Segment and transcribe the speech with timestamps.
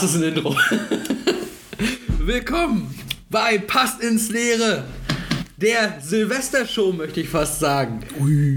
[0.00, 0.54] Das ist ein Intro.
[2.20, 2.94] Willkommen
[3.30, 4.84] bei Passt ins Leere.
[5.56, 8.04] Der Silvestershow, möchte ich fast sagen.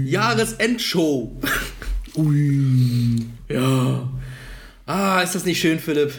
[0.06, 1.36] Jahresendshow.
[2.14, 3.26] Ui.
[3.48, 4.08] Ja.
[4.86, 6.12] Ah, ist das nicht schön, Philipp?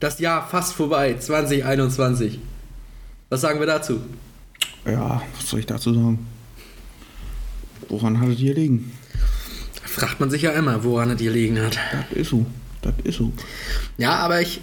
[0.00, 2.40] Das Jahr fast vorbei, 2021.
[3.28, 4.00] Was sagen wir dazu?
[4.84, 6.26] Ja, was soll ich dazu sagen?
[7.88, 8.92] Woran hat es hier liegen?
[9.84, 11.78] Fragt man sich ja immer, woran es gelegen hat.
[11.92, 12.44] Das ist so.
[12.84, 13.32] Das ist so.
[13.96, 14.60] Ja, aber ich,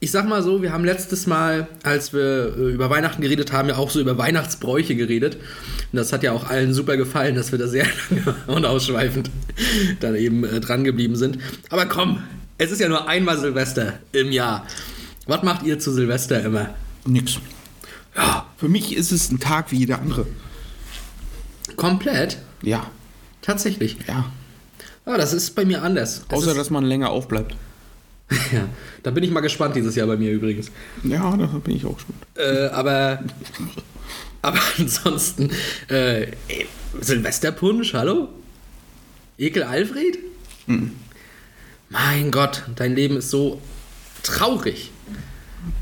[0.00, 3.68] ich sag mal so, wir haben letztes Mal, als wir äh, über Weihnachten geredet haben,
[3.68, 5.36] ja auch so über Weihnachtsbräuche geredet.
[5.36, 9.30] Und das hat ja auch allen super gefallen, dass wir da sehr lange und ausschweifend
[10.00, 11.38] dann eben äh, dran geblieben sind.
[11.70, 12.22] Aber komm,
[12.58, 14.66] es ist ja nur einmal Silvester im Jahr.
[15.26, 16.70] Was macht ihr zu Silvester immer?
[17.06, 17.38] Nix.
[18.16, 20.26] Ja, für mich ist es ein Tag wie jeder andere.
[21.76, 22.38] Komplett?
[22.62, 22.90] Ja,
[23.40, 23.96] Tatsächlich.
[24.08, 24.24] ja.
[25.04, 26.22] Aber das ist bei mir anders.
[26.28, 27.56] Es Außer, dass man länger aufbleibt.
[28.52, 28.68] ja,
[29.02, 30.70] da bin ich mal gespannt dieses Jahr bei mir übrigens.
[31.02, 32.14] Ja, da bin ich auch schon.
[32.36, 33.22] Äh, aber,
[34.42, 35.50] aber ansonsten,
[35.88, 36.28] äh,
[37.00, 38.28] Silvesterpunsch, hallo?
[39.38, 40.18] Ekel Alfred?
[41.88, 43.60] Mein Gott, dein Leben ist so
[44.22, 44.90] traurig.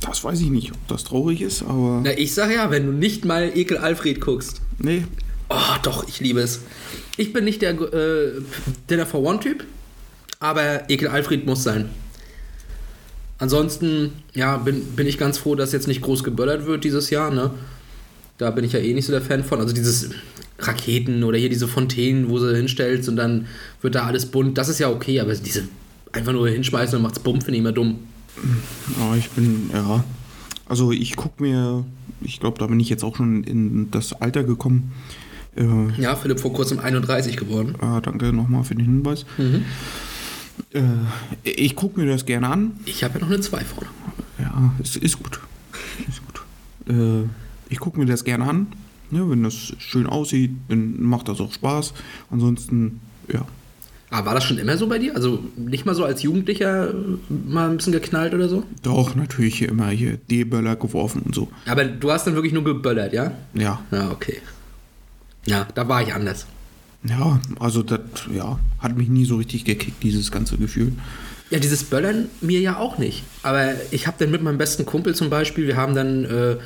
[0.00, 2.00] Das weiß ich nicht, ob das traurig ist, aber.
[2.05, 4.60] Na, ich sag ja, wenn du nicht mal Ekel Alfred guckst.
[4.78, 5.05] Nee.
[5.48, 6.60] Oh, doch, ich liebe es.
[7.16, 8.41] Ich bin nicht der äh,
[8.89, 9.64] Dinner for One-Typ,
[10.39, 11.91] aber Ekel Alfred muss sein.
[13.39, 17.30] Ansonsten, ja, bin, bin ich ganz froh, dass jetzt nicht groß geböllert wird dieses Jahr,
[17.30, 17.50] ne?
[18.39, 19.61] Da bin ich ja eh nicht so der Fan von.
[19.61, 20.11] Also dieses
[20.58, 23.46] Raketen oder hier diese Fontänen, wo sie hinstellst und dann
[23.80, 25.64] wird da alles bunt, das ist ja okay, aber diese
[26.13, 28.01] einfach nur hinschmeißen und macht's bumm, finde ich immer dumm.
[28.98, 30.05] Ja, ich bin, ja.
[30.67, 31.84] Also ich guck mir,
[32.20, 34.92] ich glaube, da bin ich jetzt auch schon in das Alter gekommen.
[35.56, 37.74] Äh, Ja, Philipp vor kurzem 31 geworden.
[37.80, 39.24] ah, danke nochmal für den Hinweis.
[40.72, 40.80] Äh,
[41.42, 42.72] ich gucke mir das gerne an.
[42.84, 43.90] Ich habe ja noch eine 2 vorne.
[44.39, 45.40] Ja, es ist gut.
[46.08, 46.94] Ist gut.
[46.94, 47.27] Äh,
[47.68, 48.66] ich gucke mir das gerne an.
[49.10, 51.94] Ja, wenn das schön aussieht, dann macht das auch Spaß.
[52.30, 53.00] Ansonsten,
[53.33, 53.44] ja.
[54.12, 55.14] Aber war das schon immer so bei dir?
[55.14, 56.94] Also nicht mal so als Jugendlicher äh,
[57.48, 58.64] mal ein bisschen geknallt oder so?
[58.83, 61.48] Doch, natürlich hier immer hier D-Böller geworfen und so.
[61.66, 63.33] Aber du hast dann wirklich nur geböllert, ja?
[63.55, 63.80] Ja.
[63.90, 64.39] Ja, okay.
[65.46, 66.46] Ja, da war ich anders.
[67.02, 68.01] Ja, also das,
[68.33, 70.92] ja, hat mich nie so richtig gekickt, dieses ganze Gefühl.
[71.48, 73.24] Ja, dieses Böllern mir ja auch nicht.
[73.42, 76.56] Aber ich habe dann mit meinem besten Kumpel zum Beispiel, wir haben dann äh,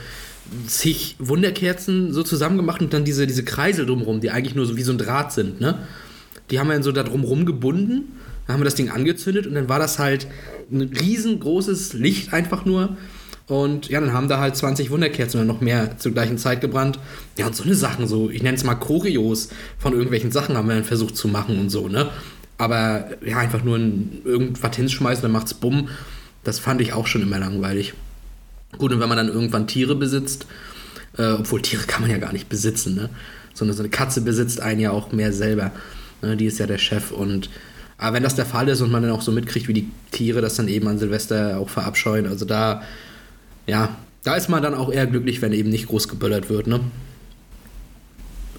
[0.66, 4.76] zig Wunderkerzen so zusammen gemacht und dann diese, diese Kreisel drumherum, die eigentlich nur so
[4.76, 5.78] wie so ein Draht sind, ne?
[6.50, 8.12] Die haben wir dann so da drumherum gebunden,
[8.46, 10.26] dann haben wir das Ding angezündet und dann war das halt
[10.70, 12.96] ein riesengroßes Licht einfach nur.
[13.46, 16.98] Und ja, dann haben da halt 20 Wunderkerzen oder noch mehr zur gleichen Zeit gebrannt.
[17.36, 20.68] Ja, und so eine Sachen, so, ich nenne es mal Choreos von irgendwelchen Sachen haben
[20.68, 22.08] wir dann versucht zu machen und so, ne?
[22.56, 25.88] Aber ja, einfach nur ein, irgendwas hinschmeißen, dann macht's bumm.
[26.44, 27.94] Das fand ich auch schon immer langweilig.
[28.78, 30.46] Gut, und wenn man dann irgendwann Tiere besitzt,
[31.18, 33.10] äh, obwohl Tiere kann man ja gar nicht besitzen, ne?
[33.52, 35.70] Sondern so eine Katze besitzt einen ja auch mehr selber.
[36.22, 36.36] Ne?
[36.36, 37.50] Die ist ja der Chef und
[37.96, 40.40] aber wenn das der Fall ist und man dann auch so mitkriegt, wie die Tiere
[40.40, 42.82] das dann eben an Silvester auch verabscheuen, also da,
[43.66, 46.80] ja, da ist man dann auch eher glücklich, wenn eben nicht groß geböllert wird, ne?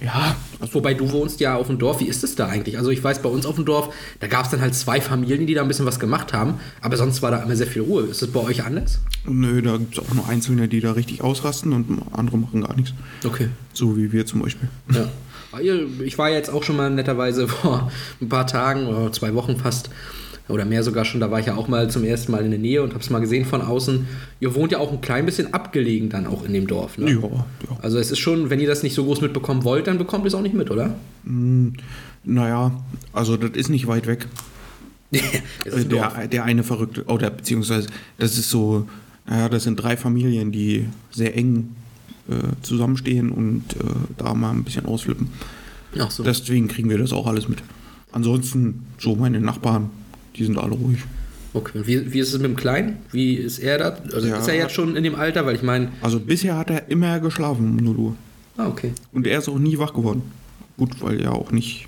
[0.01, 0.35] Ja,
[0.73, 2.77] Wobei du wohnst ja auf dem Dorf, wie ist es da eigentlich?
[2.77, 5.47] Also ich weiß, bei uns auf dem Dorf, da gab es dann halt zwei Familien,
[5.47, 8.03] die da ein bisschen was gemacht haben, aber sonst war da immer sehr viel Ruhe.
[8.03, 8.99] Ist das bei euch anders?
[9.25, 12.75] nö, da gibt es auch nur Einzelne, die da richtig ausrasten und andere machen gar
[12.75, 12.93] nichts.
[13.25, 13.47] Okay.
[13.73, 14.67] So wie wir zum Beispiel.
[14.93, 15.09] Ja.
[15.61, 17.89] Ihr- Ich war jetzt auch schon mal netterweise vor
[18.21, 19.89] ein paar Tagen oder zwei Wochen fast
[20.47, 22.59] oder mehr sogar schon, da war ich ja auch mal zum ersten Mal in der
[22.59, 24.07] Nähe und habe es mal gesehen von außen.
[24.39, 26.97] Ihr wohnt ja auch ein klein bisschen abgelegen dann auch in dem Dorf.
[26.97, 27.11] Ne?
[27.11, 27.45] Ja, ja.
[27.81, 30.27] Also es ist schon, wenn ihr das nicht so groß mitbekommen wollt, dann bekommt ihr
[30.27, 30.95] es auch nicht mit, oder?
[32.23, 32.83] Naja,
[33.13, 34.27] also das ist nicht weit weg.
[35.11, 36.13] Ein Dorf.
[36.15, 37.87] Der, der eine Verrückte, oder beziehungsweise
[38.17, 38.87] das ist so,
[39.27, 41.75] naja, das sind drei Familien, die sehr eng
[42.27, 43.83] äh, zusammenstehen und äh,
[44.17, 45.29] da mal ein bisschen ausflippen.
[45.97, 46.23] Ach so.
[46.23, 47.59] Deswegen kriegen wir das auch alles mit.
[48.11, 49.89] Ansonsten, so meine Nachbarn,
[50.35, 50.99] die sind alle ruhig.
[51.53, 52.97] Okay, und wie, wie ist es mit dem Kleinen?
[53.11, 53.97] Wie ist er da?
[54.13, 54.37] Also Ja.
[54.37, 55.45] ist er jetzt schon in dem Alter?
[55.45, 58.15] Weil ich meine, Also bisher hat er immer geschlafen um 0 Uhr.
[58.57, 58.91] ah, okay.
[59.13, 60.21] Und er ist auch nie wach geworden.
[60.77, 61.87] Gut, weil er auch nicht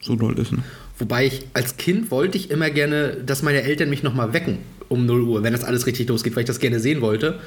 [0.00, 0.52] so doll ist.
[0.52, 0.58] Ne?
[0.98, 4.58] Wobei ich als Kind wollte ich immer gerne, dass meine Eltern mich nochmal wecken
[4.88, 7.38] um 0 Uhr, wenn das alles richtig losgeht, weil ich das gerne sehen wollte.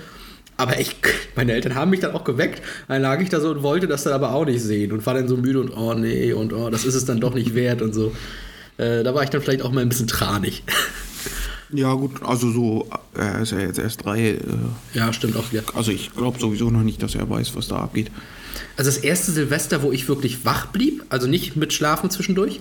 [0.57, 0.95] Aber ich,
[1.35, 2.61] meine Eltern haben mich dann auch geweckt.
[2.87, 5.15] Dann lag ich da so und wollte das dann aber auch nicht sehen und war
[5.15, 7.81] dann so müde und oh nee und oh, das ist es dann doch nicht wert
[7.81, 8.11] und so.
[8.77, 10.63] Äh, da war ich dann vielleicht auch mal ein bisschen tranig.
[11.71, 14.29] Ja, gut, also so, er ist ja jetzt erst drei.
[14.29, 14.41] Äh,
[14.93, 15.51] ja, stimmt auch.
[15.51, 15.61] Ja.
[15.73, 18.11] also ich glaube sowieso noch nicht, dass er weiß, was da abgeht.
[18.77, 22.59] Also das erste Silvester, wo ich wirklich wach blieb, also nicht mit Schlafen zwischendurch,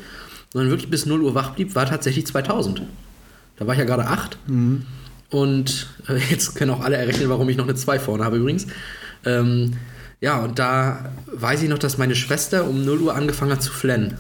[0.53, 2.83] sondern wirklich bis 0 Uhr wach blieb, war tatsächlich 2000.
[3.57, 4.39] Da war ich ja gerade acht.
[5.31, 8.67] Und äh, jetzt können auch alle errechnen, warum ich noch eine 2 vorne habe übrigens.
[9.25, 9.75] Ähm,
[10.21, 13.73] ja, und da weiß ich noch, dass meine Schwester um 0 Uhr angefangen hat zu
[13.73, 14.17] flennen.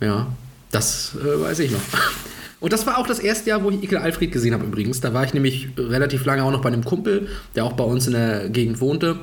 [0.00, 0.26] Ja,
[0.70, 1.80] das äh, weiß ich noch.
[2.60, 5.00] Und das war auch das erste Jahr, wo ich Ikel Alfred gesehen habe übrigens.
[5.00, 8.06] Da war ich nämlich relativ lange auch noch bei einem Kumpel, der auch bei uns
[8.06, 9.18] in der Gegend wohnte.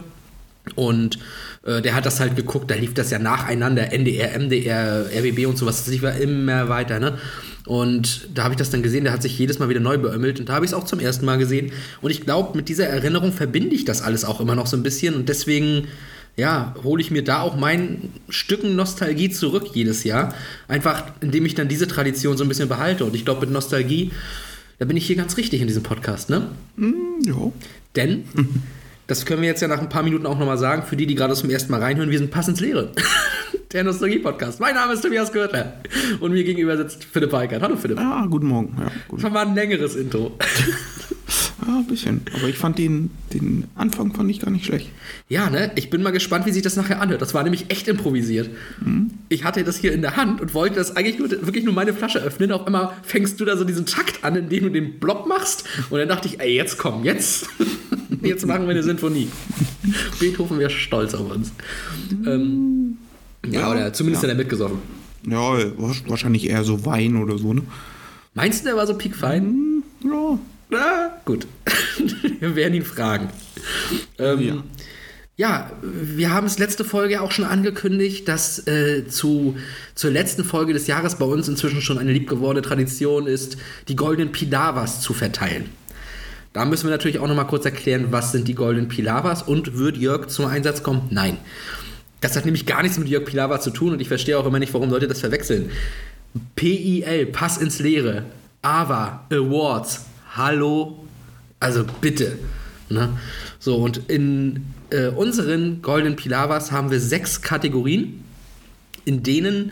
[0.75, 1.19] Und
[1.63, 5.57] äh, der hat das halt geguckt, da lief das ja nacheinander, NDR, MDR, RBB und
[5.57, 7.17] sowas, das ja immer weiter, ne?
[7.65, 10.39] Und da habe ich das dann gesehen, der hat sich jedes Mal wieder neu beömmelt
[10.39, 11.73] und da habe ich es auch zum ersten Mal gesehen.
[12.01, 14.83] Und ich glaube, mit dieser Erinnerung verbinde ich das alles auch immer noch so ein
[14.83, 15.87] bisschen und deswegen,
[16.37, 20.35] ja, hole ich mir da auch mein Stücken Nostalgie zurück jedes Jahr.
[20.67, 23.05] Einfach, indem ich dann diese Tradition so ein bisschen behalte.
[23.05, 24.11] Und ich glaube, mit Nostalgie,
[24.77, 26.49] da bin ich hier ganz richtig in diesem Podcast, ne?
[27.25, 27.51] Ja.
[27.95, 28.25] Denn,
[29.07, 31.15] das können wir jetzt ja nach ein paar Minuten auch nochmal sagen, für die, die
[31.15, 32.91] gerade zum ersten Mal reinhören, wir sind passend ins Leere.
[33.73, 34.59] Der Nostalgie-Podcast.
[34.59, 35.81] Mein Name ist Tobias Gürtler.
[36.19, 37.63] Und mir gegenüber sitzt Philipp Weikert.
[37.63, 37.99] Hallo Philipp.
[37.99, 38.77] Ah, guten Morgen.
[38.79, 39.21] Ja, gut.
[39.21, 40.37] Schon mal ein längeres Intro.
[41.67, 42.21] Ja, ein bisschen.
[42.33, 44.89] Aber ich fand den, den Anfang fand ich gar nicht schlecht.
[45.27, 45.71] Ja, ne?
[45.75, 47.21] Ich bin mal gespannt, wie sich das nachher anhört.
[47.21, 48.49] Das war nämlich echt improvisiert.
[49.27, 51.93] Ich hatte das hier in der Hand und wollte das eigentlich nur, wirklich nur meine
[51.93, 52.53] Flasche öffnen.
[52.53, 55.65] Auf einmal fängst du da so diesen Takt an, indem du den Block machst.
[55.89, 57.47] Und dann dachte ich, ey, jetzt komm, jetzt.
[58.23, 59.27] Jetzt machen wir eine Sinfonie.
[60.19, 61.51] Beethoven wäre stolz auf uns.
[62.25, 62.97] Ähm,
[63.45, 64.29] ja, Ja, oder zumindest ja.
[64.29, 64.79] hat er mitgesoffen.
[65.29, 65.37] Ja,
[66.07, 67.61] wahrscheinlich eher so Wein oder so, ne?
[68.33, 69.83] Meinst du, der war so piekfein?
[70.03, 70.39] Ja.
[70.69, 71.47] Na, gut.
[72.39, 73.29] wir werden ihn fragen.
[74.17, 74.63] Ähm, ja.
[75.37, 75.71] Ja.
[75.81, 79.55] wir haben es letzte Folge auch schon angekündigt, dass äh, zu,
[79.95, 84.31] zur letzten Folge des Jahres bei uns inzwischen schon eine liebgewordene Tradition ist, die goldenen
[84.31, 85.69] Pilavas zu verteilen.
[86.53, 89.77] Da müssen wir natürlich auch noch mal kurz erklären, was sind die goldenen Pilavas und
[89.77, 91.03] wird Jörg zum Einsatz kommen?
[91.11, 91.37] Nein.
[92.19, 94.57] Das hat nämlich gar nichts mit Jörg Pilawa zu tun und ich verstehe auch immer
[94.57, 95.69] nicht, warum Leute das verwechseln.
[96.55, 98.23] PIL, Pass ins Leere,
[98.63, 100.05] AVA, Awards,
[100.37, 101.03] hallo,
[101.59, 102.37] also bitte.
[102.89, 103.17] Ne?
[103.59, 108.23] So, und in äh, unseren goldenen Pilavas haben wir sechs Kategorien,
[109.03, 109.71] in denen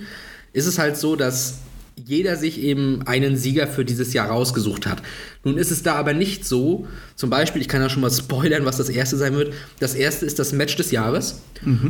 [0.52, 1.60] ist es halt so, dass
[1.96, 5.02] jeder sich eben einen Sieger für dieses Jahr rausgesucht hat.
[5.44, 8.66] Nun ist es da aber nicht so, zum Beispiel, ich kann ja schon mal spoilern,
[8.66, 9.54] was das erste sein wird.
[9.80, 11.42] Das erste ist das Match des Jahres.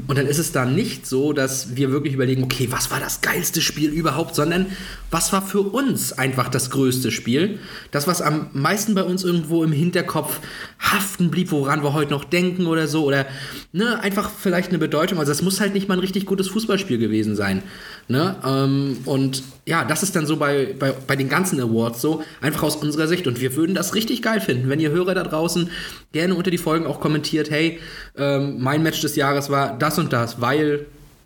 [0.07, 3.21] Und dann ist es da nicht so, dass wir wirklich überlegen, okay, was war das
[3.21, 4.67] geilste Spiel überhaupt, sondern
[5.09, 7.59] was war für uns einfach das größte Spiel?
[7.91, 10.39] Das, was am meisten bei uns irgendwo im Hinterkopf
[10.79, 13.25] haften blieb, woran wir heute noch denken oder so, oder
[13.71, 15.17] ne, einfach vielleicht eine Bedeutung.
[15.17, 17.63] Also, es muss halt nicht mal ein richtig gutes Fußballspiel gewesen sein.
[18.07, 18.35] Ne?
[18.45, 22.63] Ähm, und ja, das ist dann so bei, bei, bei den ganzen Awards so, einfach
[22.63, 23.25] aus unserer Sicht.
[23.25, 25.71] Und wir würden das richtig geil finden, wenn ihr Hörer da draußen
[26.11, 27.79] gerne unter die Folgen auch kommentiert, hey,
[28.15, 30.85] ähm, mein Match des Jahres war das und das, weil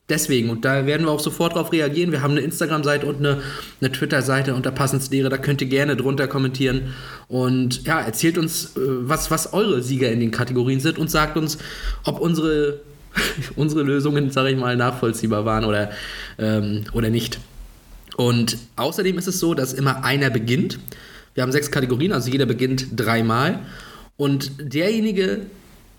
[0.09, 0.49] deswegen.
[0.49, 2.11] Und da werden wir auch sofort drauf reagieren.
[2.11, 3.41] Wir haben eine Instagram-Seite und eine,
[3.79, 5.29] eine Twitter-Seite unter Passenslehre.
[5.29, 6.93] Da könnt ihr gerne drunter kommentieren.
[7.27, 11.37] Und ja, erzählt uns, äh, was, was eure Sieger in den Kategorien sind und sagt
[11.37, 11.57] uns,
[12.03, 12.81] ob unsere,
[13.55, 15.91] unsere Lösungen, sage ich mal, nachvollziehbar waren oder,
[16.37, 17.39] ähm, oder nicht.
[18.17, 20.79] Und außerdem ist es so, dass immer einer beginnt.
[21.33, 23.59] Wir haben sechs Kategorien, also jeder beginnt dreimal.
[24.17, 25.41] Und derjenige,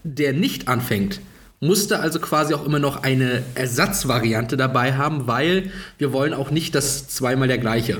[0.04, 1.20] der nicht anfängt,
[1.60, 6.74] musste also quasi auch immer noch eine Ersatzvariante dabei haben, weil wir wollen auch nicht,
[6.74, 7.98] dass zweimal der gleiche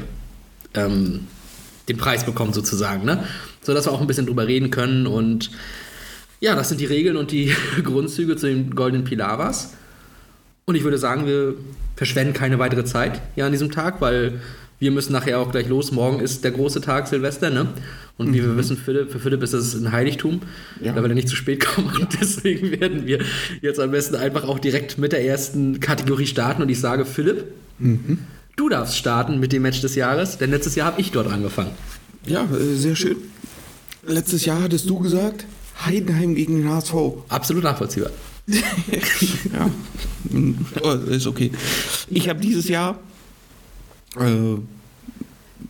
[0.75, 1.27] ähm,
[1.89, 3.25] den Preis bekommt sozusagen, ne?
[3.63, 5.51] So dass wir auch ein bisschen drüber reden können und
[6.41, 7.53] ja, das sind die Regeln und die
[7.85, 9.75] Grundzüge zu den goldenen Pilavas.
[10.65, 11.55] Und ich würde sagen, wir
[11.97, 14.41] verschwenden keine weitere Zeit hier an diesem Tag, weil
[14.79, 15.93] wir müssen nachher auch gleich los.
[15.93, 17.69] Morgen ist der große Tag Silvester, ne?
[18.17, 20.41] Und wie wir wissen, Philipp, für Philipp ist das ein Heiligtum,
[20.81, 20.93] Ja.
[20.93, 21.91] da will er nicht zu spät kommen.
[22.01, 23.19] Und deswegen werden wir
[23.61, 26.63] jetzt am besten einfach auch direkt mit der ersten Kategorie starten.
[26.63, 27.45] Und ich sage, Philipp,
[28.57, 31.71] du darfst starten mit dem Match des Jahres, denn letztes Jahr habe ich dort angefangen.
[32.27, 33.17] Ja, äh, sehr schön.
[34.07, 35.45] Letztes Jahr hattest du gesagt,
[35.87, 36.95] Heidenheim gegen den HSV.
[37.29, 38.11] Absolut nachvollziehbar.
[39.53, 39.71] Ja,
[40.83, 41.51] oh, ist okay.
[42.09, 42.99] Ich habe dieses Jahr
[44.17, 44.57] äh,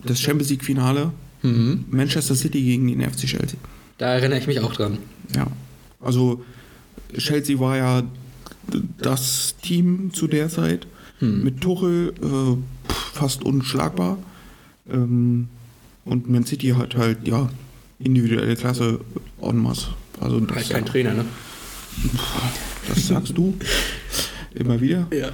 [0.03, 1.11] das Champions League Finale
[1.43, 3.57] Manchester City gegen den FC Chelsea.
[3.97, 4.99] Da erinnere ich mich auch dran.
[5.35, 5.47] Ja,
[5.99, 6.43] also
[7.17, 8.03] Chelsea war ja
[8.99, 10.87] das Team zu der Zeit.
[11.19, 14.17] Mit Tuchel äh, fast unschlagbar.
[14.89, 15.47] Ähm,
[16.03, 17.47] und Man City hat halt, ja,
[17.99, 18.99] individuelle Klasse
[19.39, 19.89] en masse.
[20.21, 21.25] Also das, Halt kein Trainer, ne?
[22.87, 23.57] das sagst du
[24.53, 25.07] immer wieder.
[25.11, 25.31] Ja.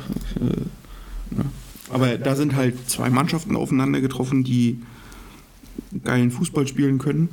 [1.90, 4.80] Aber da sind halt zwei Mannschaften aufeinander getroffen, die
[6.04, 7.30] geilen Fußball spielen können.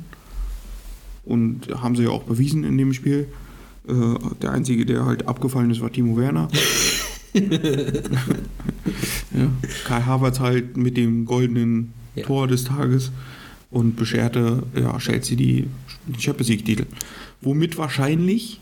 [1.23, 3.27] Und haben sie ja auch bewiesen in dem Spiel.
[3.87, 3.93] Äh,
[4.41, 6.47] der Einzige, der halt abgefallen ist, war Timo Werner.
[7.35, 7.51] ja.
[9.85, 12.23] Kai Havertz halt mit dem goldenen Ja.
[12.23, 13.11] Tor des Tages
[13.71, 15.67] und bescherte ja, Chelsea die,
[16.05, 16.85] die Champions League-Titel.
[17.41, 18.59] Womit wahrscheinlich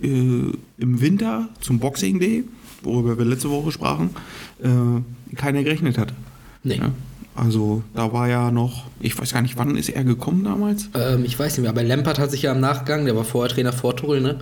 [0.00, 2.44] äh, im Winter zum Boxing Day,
[2.82, 4.10] worüber wir letzte Woche sprachen,
[4.62, 6.14] äh, keiner gerechnet hatte.
[6.62, 6.76] Nee.
[6.76, 6.92] Ja?
[7.34, 10.88] Also da war ja noch, ich weiß gar nicht, wann ist er gekommen damals?
[10.94, 13.54] Ähm, ich weiß nicht mehr, aber Lampard hat sich ja im Nachgang, der war vorher
[13.54, 14.38] Trainer vor Tuchel, ne?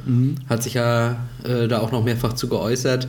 [0.49, 3.09] Hat sich ja äh, da auch noch mehrfach zu geäußert.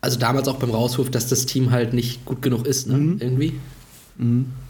[0.00, 3.16] Also damals auch beim Rauswurf, dass das Team halt nicht gut genug ist, ne?
[3.20, 3.54] Irgendwie.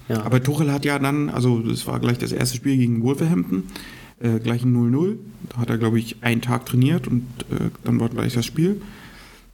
[0.09, 0.23] Ja.
[0.25, 3.65] Aber Tuchel hat ja dann, also das war gleich das erste Spiel gegen Wolverhampton,
[4.21, 5.17] äh, gleich ein 0-0.
[5.51, 8.81] Da hat er, glaube ich, einen Tag trainiert und äh, dann war gleich das Spiel.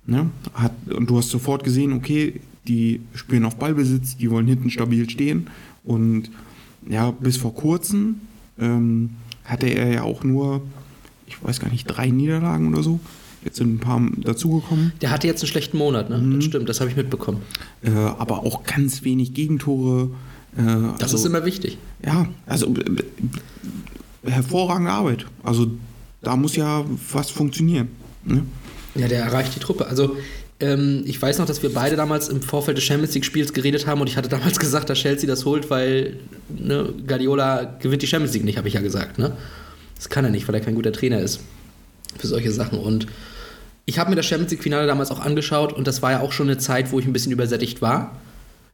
[0.06, 0.30] Ne?
[0.54, 5.08] Hat, und du hast sofort gesehen, okay, die spielen auf Ballbesitz, die wollen hinten stabil
[5.08, 5.48] stehen.
[5.84, 6.30] Und
[6.88, 8.16] ja, bis vor kurzem
[8.58, 9.10] ähm,
[9.44, 10.62] hatte er ja auch nur,
[11.26, 13.00] ich weiß gar nicht, drei Niederlagen oder so.
[13.44, 14.92] Jetzt sind ein paar dazugekommen.
[15.00, 16.22] Der hatte jetzt einen schlechten Monat, ne?
[16.36, 17.40] Das stimmt, das habe ich mitbekommen.
[17.82, 20.10] Äh, aber auch ganz wenig Gegentore.
[20.56, 20.62] Äh,
[20.98, 21.78] Das also- ist immer wichtig.
[22.04, 23.02] Ja, also äh,
[24.24, 25.26] hervorragende Arbeit.
[25.42, 25.68] Also
[26.22, 27.88] da muss ja was funktionieren.
[28.24, 28.42] Ne?
[28.94, 29.86] Ja, der erreicht die Truppe.
[29.86, 30.16] Also,
[30.58, 34.00] ähm, ich weiß noch, dass wir beide damals im Vorfeld des Champions League-Spiels geredet haben
[34.00, 36.16] und ich hatte damals gesagt, dass Chelsea das holt, weil
[36.48, 39.18] ne, Guardiola gewinnt die Champions League nicht, habe ich ja gesagt.
[39.18, 39.36] Ne?
[39.96, 41.40] Das kann er nicht, weil er kein guter Trainer ist
[42.18, 42.78] für solche Sachen.
[42.78, 43.06] Und
[43.86, 46.48] ich habe mir das Champions League-Finale damals auch angeschaut und das war ja auch schon
[46.48, 48.16] eine Zeit, wo ich ein bisschen übersättigt war.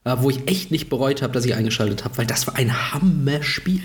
[0.07, 2.93] Äh, Wo ich echt nicht bereut habe, dass ich eingeschaltet habe, weil das war ein
[2.93, 3.83] Hammerspiel.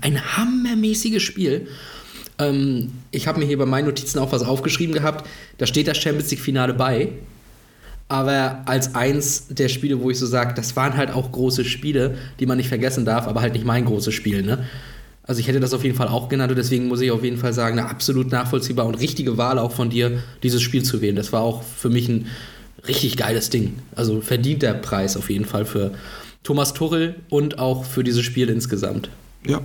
[0.00, 1.66] Ein hammermäßiges Spiel.
[2.38, 5.28] Ähm, ich habe mir hier bei meinen Notizen auch was aufgeschrieben gehabt.
[5.58, 7.08] Da steht das Champions League-Finale bei.
[8.06, 12.16] Aber als eins der Spiele, wo ich so sage, das waren halt auch große Spiele,
[12.38, 14.42] die man nicht vergessen darf, aber halt nicht mein großes Spiel.
[14.42, 14.64] Ne?
[15.24, 17.36] Also ich hätte das auf jeden Fall auch genannt und deswegen muss ich auf jeden
[17.36, 21.16] Fall sagen, eine absolut nachvollziehbar und richtige Wahl auch von dir, dieses Spiel zu wählen.
[21.16, 22.28] Das war auch für mich ein
[22.88, 23.74] richtig geiles Ding.
[23.94, 25.92] Also verdient der Preis auf jeden Fall für
[26.42, 29.10] Thomas Tuchel und auch für dieses Spiel insgesamt.
[29.46, 29.60] Ja.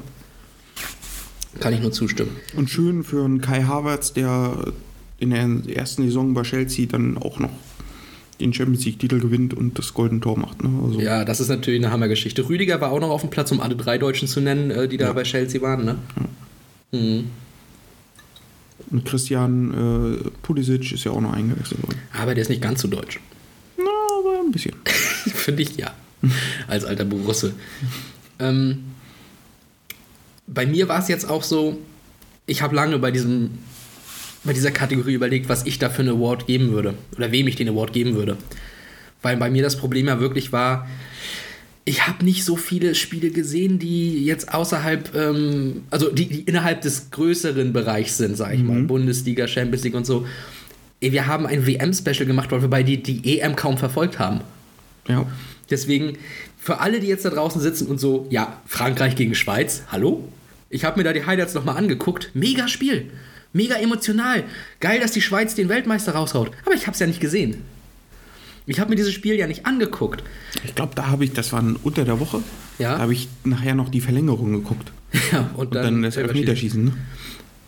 [1.60, 2.36] Kann ich nur zustimmen.
[2.56, 4.74] Und schön für einen Kai Havertz, der
[5.20, 7.51] in der ersten Saison bei Chelsea dann auch noch
[8.39, 10.63] den Champions League-Titel gewinnt und das Goldene Tor macht.
[10.63, 10.70] Ne?
[10.84, 12.48] Also, Ja, das ist natürlich eine Hammergeschichte.
[12.50, 14.98] Rüdiger war auch noch auf dem Platz, um alle drei Deutschen zu nennen, äh, die
[14.98, 15.86] da bei Chelsea waren.
[15.86, 15.96] Ne?
[16.92, 17.25] Mhm.
[18.92, 22.00] Und Christian äh, Pulisic ist ja auch noch eingewechselt worden.
[22.13, 23.20] Aber der ist nicht ganz so deutsch.
[23.78, 23.84] Na,
[24.20, 24.75] aber ein bisschen.
[24.86, 25.94] Finde ich ja.
[26.68, 27.54] Als alter Borusse.
[28.40, 28.84] Ähm,
[30.48, 31.80] bei mir war es jetzt auch so,
[32.46, 33.52] ich habe lange bei diesem
[34.44, 36.96] bei dieser Kategorie überlegt, was ich da für einen Award geben würde.
[37.16, 38.38] Oder wem ich den Award geben würde.
[39.22, 40.88] Weil bei mir das Problem ja wirklich war,
[41.86, 46.82] ich habe nicht so viele Spiele gesehen, die jetzt außerhalb, ähm, also die, die innerhalb
[46.82, 48.82] des größeren Bereichs sind, sag ich mal.
[48.84, 50.25] Bundesliga, Champions League und so.
[51.02, 54.40] Wir haben ein WM-Special gemacht, weil wir bei die, die EM kaum verfolgt haben.
[55.10, 55.25] Ja.
[55.70, 56.18] Deswegen,
[56.58, 60.30] für alle, die jetzt da draußen sitzen und so, ja, Frankreich gegen Schweiz, hallo?
[60.70, 62.32] Ich habe mir da die Highlights nochmal angeguckt.
[62.34, 63.12] Mega Spiel.
[63.52, 64.44] Mega emotional.
[64.80, 66.52] Geil, dass die Schweiz den Weltmeister raushaut.
[66.66, 67.63] Aber ich habe es ja nicht gesehen.
[68.65, 70.24] Ich habe mir dieses Spiel ja nicht angeguckt.
[70.63, 72.39] Ich glaube, da habe ich, das war unter der Woche,
[72.79, 72.93] Ja.
[72.96, 74.91] da habe ich nachher noch die Verlängerung geguckt.
[75.32, 76.84] Ja, und, Und dann, das Elfmeterschießen.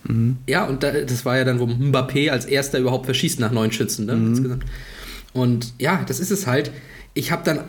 [0.08, 0.36] Ne?
[0.48, 3.72] Ja, und da, das war ja dann, wo Mbappé als erster überhaupt verschießt nach neun
[3.72, 4.14] Schützen, ne?
[4.14, 4.64] Insgesamt.
[5.34, 6.72] Und ja, das ist es halt.
[7.14, 7.62] Ich habe dann,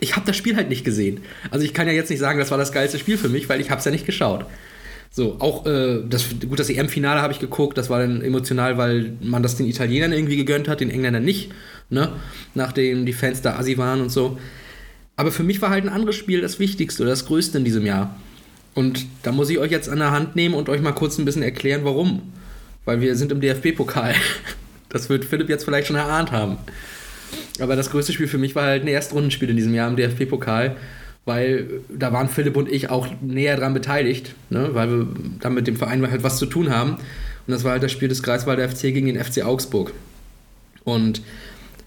[0.00, 1.20] ich habe das Spiel halt nicht gesehen.
[1.50, 3.60] Also ich kann ja jetzt nicht sagen, das war das geilste Spiel für mich, weil
[3.60, 4.46] ich habe es ja nicht geschaut.
[5.14, 9.12] So, auch äh, das, gut, das EM-Finale habe ich geguckt, das war dann emotional, weil
[9.20, 11.50] man das den Italienern irgendwie gegönnt hat, den Engländern nicht,
[11.90, 12.14] ne?
[12.54, 14.38] Nachdem die Fans da assi waren und so.
[15.14, 17.84] Aber für mich war halt ein anderes Spiel das Wichtigste oder das Größte in diesem
[17.84, 18.16] Jahr.
[18.74, 21.26] Und da muss ich euch jetzt an der Hand nehmen und euch mal kurz ein
[21.26, 22.22] bisschen erklären, warum.
[22.86, 24.14] Weil wir sind im DFB-Pokal.
[24.88, 26.58] Das wird Philipp jetzt vielleicht schon erahnt haben.
[27.60, 30.76] Aber das größte Spiel für mich war halt ein Erstrundenspiel in diesem Jahr im DFB-Pokal,
[31.24, 34.70] weil da waren Philipp und ich auch näher dran beteiligt, ne?
[34.72, 35.06] weil wir
[35.40, 36.92] dann mit dem Verein halt was zu tun haben.
[37.46, 39.92] Und das war halt das Spiel des Greifswalder FC gegen den FC Augsburg.
[40.84, 41.22] Und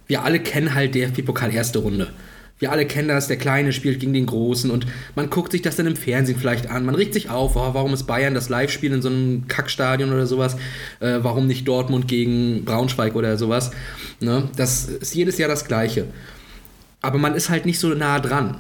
[0.07, 2.09] wir alle kennen halt DFB-Pokal erste Runde.
[2.57, 5.75] Wir alle kennen das, der Kleine spielt gegen den Großen und man guckt sich das
[5.75, 6.85] dann im Fernsehen vielleicht an.
[6.85, 10.25] Man regt sich auf, oh, warum ist Bayern das Live-Spiel in so einem Kackstadion oder
[10.25, 10.55] sowas?
[11.01, 13.71] Äh, warum nicht Dortmund gegen Braunschweig oder sowas?
[14.21, 14.47] Ne?
[14.55, 16.05] Das ist jedes Jahr das Gleiche.
[17.01, 18.55] Aber man ist halt nicht so nah dran.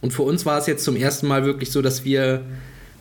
[0.00, 2.42] Und für uns war es jetzt zum ersten Mal wirklich so, dass wir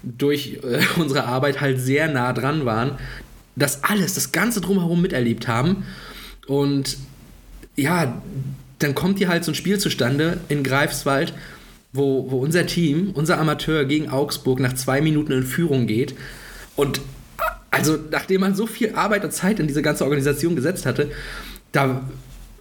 [0.04, 2.98] durch äh, unsere Arbeit halt sehr nah dran waren,
[3.56, 5.86] das alles, das Ganze drumherum miterlebt haben.
[6.48, 6.98] Und
[7.76, 8.22] ja,
[8.80, 11.34] dann kommt hier halt so ein Spiel zustande in Greifswald,
[11.94, 16.16] wo, wo unser Team, unser Amateur gegen Augsburg nach zwei Minuten in Führung geht.
[16.76, 17.02] Und
[17.72, 21.12] also, nachdem man so viel Arbeit und Zeit in diese ganze Organisation gesetzt hatte,
[21.72, 22.10] da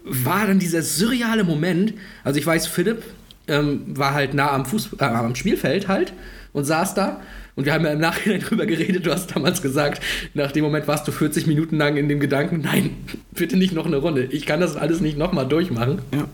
[0.05, 1.95] war dann dieser surreale Moment.
[2.25, 3.02] Also, ich weiß, Philipp
[3.48, 6.12] ähm, war halt nah am, Fuß, äh, am Spielfeld halt
[6.52, 7.20] und saß da.
[7.54, 9.06] Und wir haben ja im Nachhinein drüber geredet.
[9.06, 10.02] Du hast damals gesagt,
[10.34, 12.96] nach dem Moment warst du 40 Minuten lang in dem Gedanken, nein,
[13.32, 14.24] bitte nicht noch eine Runde.
[14.30, 16.00] Ich kann das alles nicht nochmal durchmachen.
[16.14, 16.28] Ja.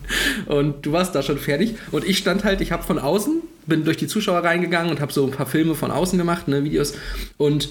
[0.52, 1.76] Und du warst da schon fertig.
[1.92, 5.12] Und ich stand halt, ich habe von außen, bin durch die Zuschauer reingegangen und habe
[5.12, 6.94] so ein paar Filme von außen gemacht, ne, Videos.
[7.36, 7.68] Und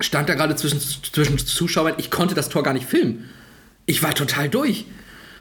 [0.00, 1.94] stand da gerade zwischen, zwischen Zuschauern.
[1.98, 3.28] Ich konnte das Tor gar nicht filmen.
[3.84, 4.86] Ich war total durch.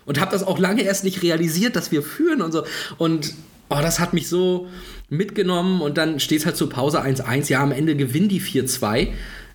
[0.08, 2.64] Und habe das auch lange erst nicht realisiert, dass wir führen und so.
[2.98, 3.34] Und
[3.70, 4.68] oh, das hat mich so
[5.10, 5.82] mitgenommen.
[5.82, 7.50] Und dann steht es halt zur Pause 1-1.
[7.52, 9.10] Ja, am Ende gewinnen die 4-2.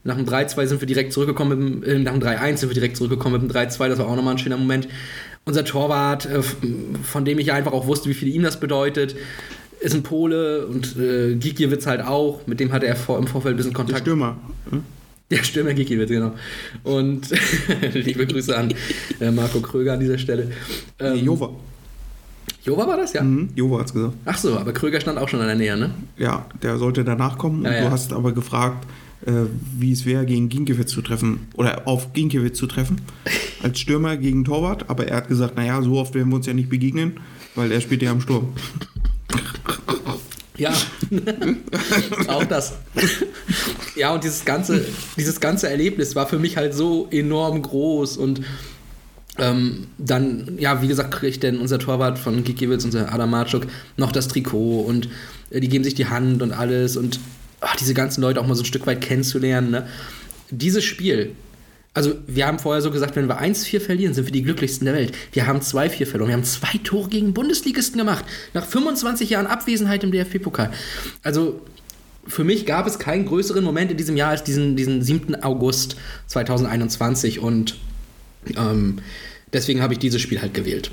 [0.04, 2.74] Nach dem 3-2 sind wir direkt zurückgekommen, mit dem, äh, nach dem 3-1 sind wir
[2.74, 3.88] direkt zurückgekommen mit dem 3-2.
[3.88, 4.88] Das war auch nochmal ein schöner Moment.
[5.44, 6.42] Unser Torwart, äh,
[7.02, 9.16] von dem ich einfach auch wusste, wie viel ihm das bedeutet,
[9.80, 12.46] ist ein Pole und äh, Gikiewicz halt auch.
[12.46, 14.00] Mit dem hatte er vor, im Vorfeld ein bisschen Der Kontakt.
[14.00, 14.36] Stürmer.
[14.70, 14.82] hm?
[15.32, 16.34] Der Stürmer Gikiewicz, genau.
[16.82, 17.30] Und
[17.94, 18.74] liebe Grüße an
[19.18, 20.52] äh, Marco Kröger an dieser Stelle.
[20.98, 21.50] Ähm, Nee, Jova.
[22.64, 23.22] Jova war das, ja?
[23.22, 24.12] Mhm, Jova hat's gesagt.
[24.26, 25.94] Ach so, aber Kröger stand auch schon an der Nähe, ne?
[26.18, 27.64] Ja, der sollte danach kommen.
[27.64, 27.84] Ja, und ja.
[27.86, 28.86] du hast aber gefragt,
[29.24, 29.32] äh,
[29.78, 31.48] wie es wäre, gegen Ginkiewicz zu treffen.
[31.54, 33.00] Oder auf Ginkiewicz zu treffen.
[33.62, 34.90] Als Stürmer gegen Torwart.
[34.90, 37.14] Aber er hat gesagt, naja, so oft werden wir uns ja nicht begegnen,
[37.54, 38.52] weil er spielt ja am Sturm.
[40.62, 40.72] Ja,
[42.28, 42.74] auch das.
[43.96, 44.84] ja, und dieses ganze,
[45.16, 48.42] dieses ganze Erlebnis war für mich halt so enorm groß und
[49.38, 53.66] ähm, dann, ja, wie gesagt, kriegt denn unser Torwart von Gikiewicz, unser Adam Marczuk,
[53.96, 55.08] noch das Trikot und
[55.50, 57.18] äh, die geben sich die Hand und alles und
[57.60, 59.72] ach, diese ganzen Leute auch mal so ein Stück weit kennenzulernen.
[59.72, 59.88] Ne?
[60.50, 61.32] Dieses Spiel,
[61.94, 64.94] also wir haben vorher so gesagt, wenn wir 1-4 verlieren, sind wir die glücklichsten der
[64.94, 65.12] Welt.
[65.32, 66.28] Wir haben 2-4 verloren.
[66.28, 68.24] Wir haben zwei Tore gegen Bundesligisten gemacht.
[68.54, 70.70] Nach 25 Jahren Abwesenheit im DFB-Pokal.
[71.22, 71.60] Also
[72.26, 75.42] für mich gab es keinen größeren Moment in diesem Jahr als diesen, diesen 7.
[75.42, 75.96] August
[76.28, 77.76] 2021 und
[78.56, 79.00] ähm,
[79.52, 80.90] deswegen habe ich dieses Spiel halt gewählt.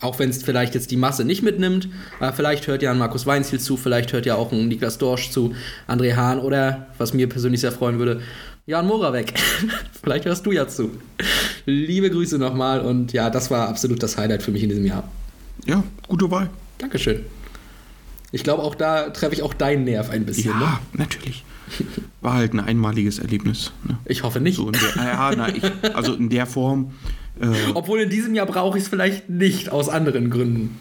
[0.00, 1.88] Auch wenn es vielleicht jetzt die Masse nicht mitnimmt,
[2.20, 5.30] aber vielleicht hört ja ein Markus Weinziel zu, vielleicht hört ja auch ein Niklas Dorsch
[5.30, 5.54] zu,
[5.88, 8.20] André Hahn oder, was mir persönlich sehr freuen würde,
[8.68, 9.32] Jan Moravec.
[10.02, 10.90] vielleicht hörst du ja zu.
[11.66, 15.04] Liebe Grüße nochmal und ja, das war absolut das Highlight für mich in diesem Jahr.
[15.66, 16.50] Ja, gute Wahl.
[16.78, 17.24] Dankeschön.
[18.32, 20.52] Ich glaube, auch da treffe ich auch deinen Nerv ein bisschen.
[20.58, 20.64] Ne?
[20.64, 21.44] Ja, natürlich.
[22.20, 23.70] War halt ein einmaliges Erlebnis.
[23.84, 23.98] Ne?
[24.04, 24.56] Ich hoffe nicht.
[24.56, 25.62] So in der, ja, na, ich,
[25.94, 26.92] also in der Form.
[27.40, 30.76] Äh, Obwohl in diesem Jahr brauche ich es vielleicht nicht aus anderen Gründen.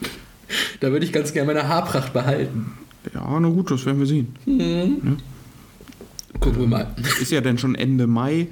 [0.79, 2.73] Da würde ich ganz gerne meine Haarpracht behalten.
[3.13, 4.35] ja, na gut, das werden wir sehen.
[6.39, 6.95] Gucken wir mal.
[7.21, 8.47] Ist ja dann schon Ende Mai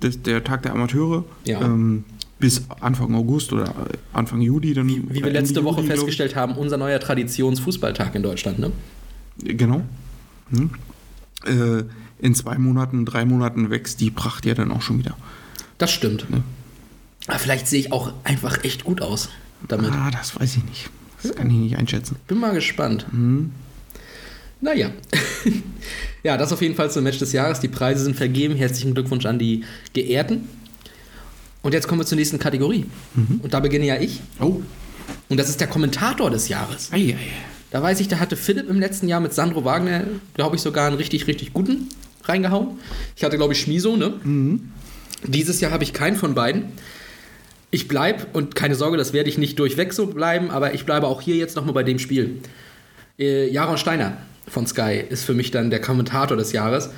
[0.00, 1.24] das, der Tag der Amateure.
[1.44, 1.60] Ja.
[1.60, 2.04] Ähm,
[2.38, 3.74] bis Anfang August oder
[4.12, 4.88] Anfang Juli dann.
[4.88, 8.70] Wie wir Ende letzte Woche Juli, festgestellt haben, unser neuer Traditionsfußballtag in Deutschland, ne?
[9.42, 9.82] Genau.
[10.50, 10.70] Hm.
[11.46, 11.84] Äh,
[12.20, 15.16] in zwei Monaten, drei Monaten wächst die Pracht ja dann auch schon wieder.
[15.78, 16.26] Das stimmt.
[17.26, 19.28] Aber vielleicht sehe ich auch einfach echt gut aus
[19.66, 19.90] damit.
[19.92, 20.90] Ah, das weiß ich nicht.
[21.22, 22.16] Das kann ich nicht einschätzen.
[22.26, 23.06] Bin mal gespannt.
[24.60, 24.90] Naja.
[26.22, 27.60] ja, das auf jeden Fall zum Match des Jahres.
[27.60, 28.56] Die Preise sind vergeben.
[28.56, 30.48] Herzlichen Glückwunsch an die Geehrten.
[31.62, 32.86] Und jetzt kommen wir zur nächsten Kategorie.
[33.42, 34.20] Und da beginne ja ich.
[34.40, 34.62] Oh.
[35.28, 36.92] Und das ist der Kommentator des Jahres.
[36.92, 37.16] Ei, ei.
[37.70, 40.86] Da weiß ich, da hatte Philipp im letzten Jahr mit Sandro Wagner, glaube ich, sogar
[40.86, 41.88] einen richtig, richtig guten
[42.24, 42.78] reingehauen.
[43.16, 44.14] Ich hatte, glaube ich, Schmiso, ne?
[45.24, 46.64] Dieses Jahr habe ich keinen von beiden.
[47.70, 51.06] Ich bleibe, und keine Sorge, das werde ich nicht durchweg so bleiben, aber ich bleibe
[51.06, 52.40] auch hier jetzt nochmal bei dem Spiel.
[53.18, 54.16] Äh, Jaron Steiner
[54.50, 56.90] von Sky ist für mich dann der Kommentator des Jahres,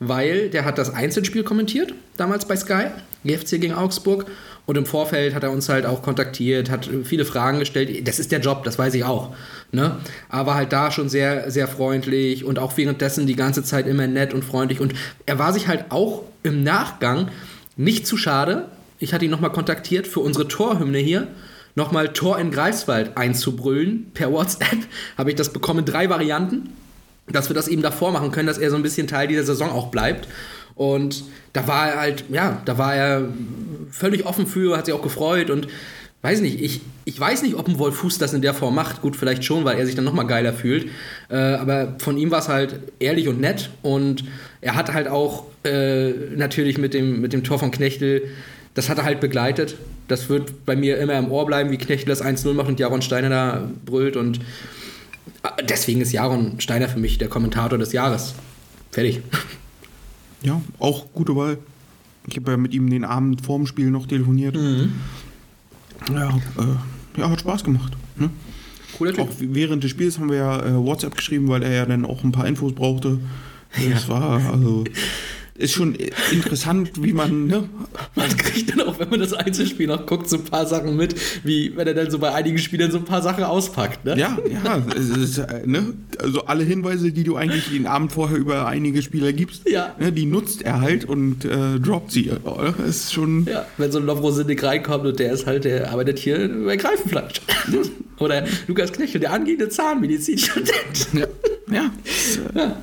[0.00, 2.86] weil der hat das Einzelspiel kommentiert, damals bei Sky,
[3.24, 4.26] GFC gegen Augsburg.
[4.64, 8.06] Und im Vorfeld hat er uns halt auch kontaktiert, hat viele Fragen gestellt.
[8.06, 9.34] Das ist der Job, das weiß ich auch.
[9.72, 9.96] Ne?
[10.28, 14.32] Aber halt da schon sehr, sehr freundlich und auch währenddessen die ganze Zeit immer nett
[14.32, 14.80] und freundlich.
[14.80, 14.94] Und
[15.26, 17.28] er war sich halt auch im Nachgang
[17.76, 18.66] nicht zu schade.
[19.00, 21.26] Ich hatte ihn nochmal kontaktiert für unsere Torhymne hier.
[21.74, 24.10] Nochmal Tor in Greifswald einzubrüllen.
[24.14, 24.78] Per WhatsApp
[25.18, 25.84] habe ich das bekommen.
[25.84, 26.70] Drei Varianten
[27.30, 29.70] dass wir das eben davor machen können, dass er so ein bisschen Teil dieser Saison
[29.70, 30.28] auch bleibt.
[30.74, 33.28] Und da war er halt, ja, da war er
[33.90, 35.68] völlig offen für, hat sich auch gefreut und
[36.22, 39.02] weiß nicht, ich, ich weiß nicht, ob ein Wolf Fuß das in der Form macht.
[39.02, 40.88] Gut, vielleicht schon, weil er sich dann nochmal geiler fühlt.
[41.28, 43.70] Äh, aber von ihm war es halt ehrlich und nett.
[43.82, 44.24] Und
[44.60, 48.22] er hat halt auch äh, natürlich mit dem, mit dem Tor von Knechtel,
[48.74, 49.76] das hat er halt begleitet.
[50.08, 53.02] Das wird bei mir immer im Ohr bleiben, wie Knechtel das 1-0 macht und Jaron
[53.02, 54.16] Steiner da brüllt.
[54.16, 54.38] Und
[55.42, 58.34] äh, deswegen ist Jaron Steiner für mich der Kommentator des Jahres.
[58.90, 59.20] Fertig.
[60.44, 61.56] Ja, auch gute Wahl.
[62.26, 64.56] Ich habe ja mit ihm den Abend vorm Spiel noch telefoniert.
[66.12, 67.92] Ja, äh, ja, hat Spaß gemacht.
[68.16, 68.28] Ne?
[68.98, 69.20] Cooler Typ.
[69.20, 72.24] Auch während des Spiels haben wir ja äh, WhatsApp geschrieben, weil er ja dann auch
[72.24, 73.20] ein paar Infos brauchte.
[73.90, 74.84] Das war, also,
[75.58, 75.96] ist schon
[76.32, 77.68] interessant, wie man, ne?
[78.14, 81.14] Man kriegt dann auch, wenn man das Einzelspiel noch guckt, so ein paar Sachen mit,
[81.44, 84.04] wie wenn er dann so bei einigen Spielern so ein paar Sachen auspackt.
[84.04, 84.16] Ne?
[84.18, 85.92] Ja, ja, ist, äh, ne?
[86.18, 89.94] Also alle Hinweise, die du eigentlich den Abend vorher über einige Spieler gibst, Ja.
[89.98, 92.30] ne, die nutzt er halt und äh, droppt sie.
[92.78, 96.18] Das ist schon, Ja, wenn so ein Lovrosinnik reinkommt und der ist halt, der arbeitet
[96.18, 97.40] hier bei Greifenfleisch.
[98.18, 101.08] Oder Lukas Knechel, der angehende Zahnmedizinstudent.
[101.12, 101.26] ja,
[101.70, 101.90] ja,
[102.54, 102.76] Ja,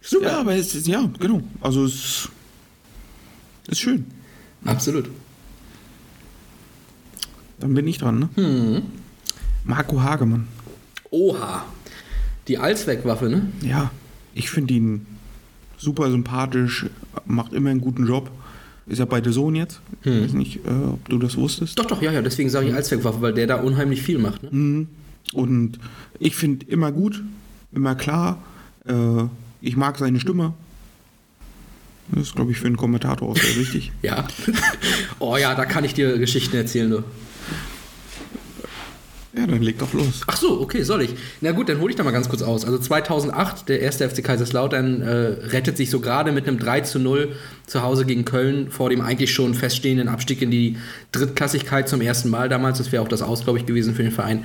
[0.00, 0.26] super.
[0.26, 1.42] ja, aber es ist, ja, genau.
[1.60, 2.28] Also es
[3.68, 4.06] ist schön.
[4.64, 5.08] Absolut.
[7.60, 8.28] Dann bin ich dran, ne?
[8.34, 8.82] Hm.
[9.64, 10.48] Marco Hagemann.
[11.10, 11.64] Oha.
[12.48, 13.48] Die Allzweckwaffe, ne?
[13.62, 13.90] Ja,
[14.34, 15.06] ich finde ihn
[15.76, 16.86] super sympathisch,
[17.26, 18.30] macht immer einen guten Job.
[18.86, 19.80] Ist ja bei der Sohn jetzt.
[20.02, 21.78] Ich weiß nicht, äh, ob du das wusstest.
[21.78, 24.42] Doch, doch, ja, ja, deswegen sage ich Allzweckwaffe, weil der da unheimlich viel macht.
[24.42, 24.86] Ne?
[25.32, 25.78] Und
[26.18, 27.22] ich finde immer gut,
[27.72, 28.42] immer klar.
[28.86, 29.24] Äh,
[29.60, 30.54] ich mag seine Stimme.
[32.12, 33.92] Das ist, glaube ich, für einen Kommentator auch sehr wichtig.
[34.02, 34.26] Ja.
[35.18, 37.04] oh ja, da kann ich dir Geschichten erzählen, du.
[39.32, 40.22] Ja, dann leg doch los.
[40.26, 41.14] Ach so, okay, soll ich.
[41.40, 42.64] Na gut, dann hole ich da mal ganz kurz aus.
[42.64, 45.08] Also 2008, der erste FC Kaiserslautern äh,
[45.46, 49.00] rettet sich so gerade mit einem 3 zu 0 zu Hause gegen Köln vor dem
[49.00, 50.78] eigentlich schon feststehenden Abstieg in die
[51.12, 52.78] Drittklassigkeit zum ersten Mal damals.
[52.78, 54.44] Das wäre auch das Aus, glaube ich, gewesen für den Verein.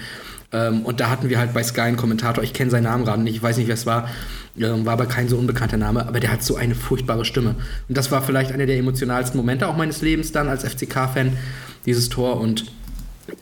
[0.52, 3.24] Ähm, und da hatten wir halt bei Sky einen Kommentator, ich kenne seinen Namen gerade
[3.24, 4.08] nicht, ich weiß nicht, wer es war,
[4.58, 7.56] war aber kein so unbekannter Name, aber der hat so eine furchtbare Stimme.
[7.90, 11.38] Und das war vielleicht einer der emotionalsten Momente auch meines Lebens dann als FCK-Fan,
[11.86, 12.66] dieses Tor und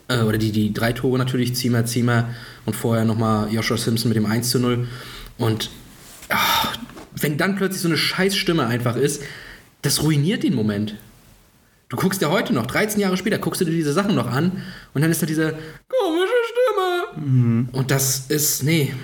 [0.08, 2.30] äh, oder die, die drei Tore natürlich, Ziemer, Ziemer
[2.66, 4.88] und vorher nochmal Joshua Simpson mit dem 1 zu 0.
[5.38, 5.70] Und
[6.28, 6.76] ach,
[7.14, 9.22] wenn dann plötzlich so eine Scheißstimme einfach ist,
[9.82, 10.96] das ruiniert den Moment.
[11.90, 14.62] Du guckst ja heute noch, 13 Jahre später, guckst du dir diese Sachen noch an
[14.94, 15.54] und dann ist da diese
[15.88, 17.68] komische Stimme.
[17.72, 18.94] Und das ist, nee,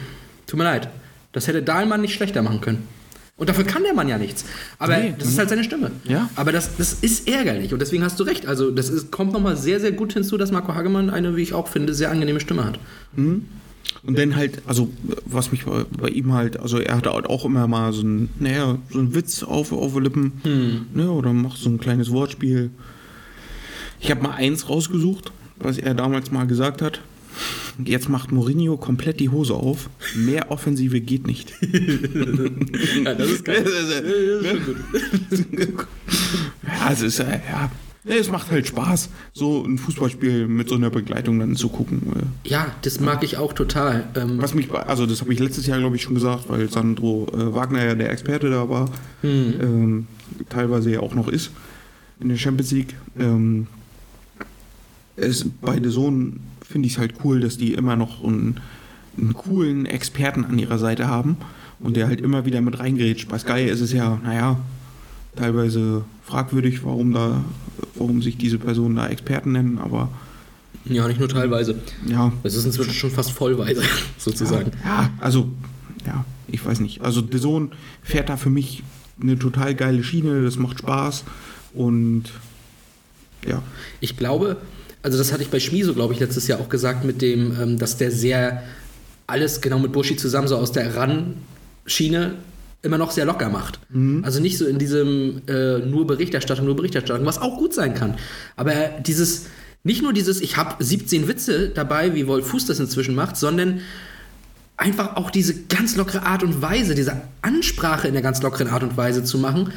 [0.46, 0.88] tut mir leid.
[1.32, 2.88] Das hätte Dahlmann nicht schlechter machen können.
[3.36, 4.44] Und dafür kann der Mann ja nichts.
[4.78, 5.90] Aber Nee, das ist halt seine Stimme.
[6.04, 6.28] Ja.
[6.36, 8.46] Aber das, das ist ärgerlich und deswegen hast du recht.
[8.46, 11.54] Also das ist, kommt nochmal sehr, sehr gut hinzu, dass Marco Hagemann eine, wie ich
[11.54, 12.78] auch finde, sehr angenehme Stimme hat.
[14.02, 14.90] Und dann halt, also
[15.24, 18.76] was mich bei, ihm halt, also er hat halt auch immer mal so ein, naja,
[18.90, 20.32] so ein Witz auf, auf den Lippen,
[20.92, 22.70] ne, oder macht so ein kleines Wortspiel.
[24.00, 27.00] Ich habe mal eins rausgesucht, was er damals mal gesagt hat.
[27.84, 29.88] Jetzt macht Mourinho komplett die Hose auf.
[30.14, 31.52] Mehr Offensive geht nicht.
[33.04, 33.64] Ja, das ist geil.
[36.66, 37.70] Ja, es ist, ja, ja,
[38.04, 42.00] es macht halt Spaß, so ein Fußballspiel mit so einer Begleitung dann zu gucken.
[42.14, 42.48] äh.
[42.48, 44.08] Ja, das mag ich auch total.
[44.16, 47.26] Ähm, Was mich, also das habe ich letztes Jahr, glaube ich, schon gesagt, weil Sandro
[47.32, 48.90] äh, Wagner ja der Experte da war,
[49.22, 50.06] ähm,
[50.48, 51.50] teilweise ja auch noch ist
[52.20, 52.94] in der Champions League.
[53.18, 53.66] Ähm,
[55.16, 56.34] es, bei The Zone
[56.70, 58.60] finde ich es halt cool, dass die immer noch einen,
[59.18, 61.36] einen coolen Experten an ihrer Seite haben
[61.80, 63.28] und der halt immer wieder mit reingrätscht.
[63.28, 64.58] Bei Sky ist es ja, naja,
[65.36, 67.44] teilweise fragwürdig, warum da,
[67.96, 70.08] warum sich diese Personen da Experten nennen, aber
[70.84, 71.74] ja, nicht nur teilweise.
[72.06, 73.82] ja, Es ist inzwischen schon fast vollweise,
[74.18, 74.70] sozusagen.
[74.84, 75.48] Ja, also,
[76.06, 77.02] ja, ich weiß nicht.
[77.02, 78.82] Also, der Sohn fährt da für mich
[79.20, 81.24] eine total geile Schiene, das macht Spaß
[81.74, 82.24] und
[83.46, 83.62] ja,
[84.00, 84.56] Ich glaube,
[85.02, 87.78] also das hatte ich bei Schmiso, glaube ich, letztes Jahr auch gesagt, mit dem, ähm,
[87.78, 88.62] dass der sehr
[89.26, 92.34] alles genau mit Buschi zusammen so aus der Ran-Schiene
[92.82, 93.78] immer noch sehr locker macht.
[94.24, 98.14] Also nicht so in diesem äh, nur Berichterstattung, nur Berichterstattung, was auch gut sein kann.
[98.56, 98.72] Aber
[99.06, 99.46] dieses,
[99.84, 103.80] nicht nur dieses, ich habe 17 Witze dabei, wie Wolf Fuß das inzwischen macht, sondern
[104.76, 108.82] einfach auch diese ganz lockere Art und Weise, diese Ansprache in der ganz lockeren Art
[108.82, 109.72] und Weise zu machen,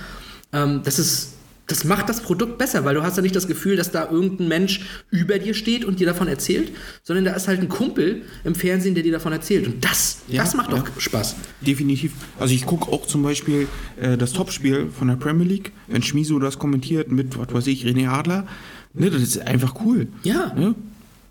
[0.54, 1.34] ähm, das ist,
[1.68, 4.48] das macht das Produkt besser, weil du hast ja nicht das Gefühl, dass da irgendein
[4.50, 6.72] Mensch über dir steht und dir davon erzählt,
[7.04, 9.68] sondern da ist halt ein Kumpel im Fernsehen, der dir davon erzählt.
[9.68, 10.80] Und das, Ja, das macht ja.
[10.80, 11.36] doch Spaß.
[11.62, 12.12] definitiv.
[12.38, 13.68] Also, ich gucke auch zum Beispiel
[14.00, 17.86] äh, das Topspiel von der Premier League, wenn Schmiso das kommentiert mit, was weiß ich,
[17.86, 18.46] René Adler.
[18.94, 20.08] Ne, das ist einfach cool.
[20.24, 20.54] Ja.
[20.56, 20.76] Ne?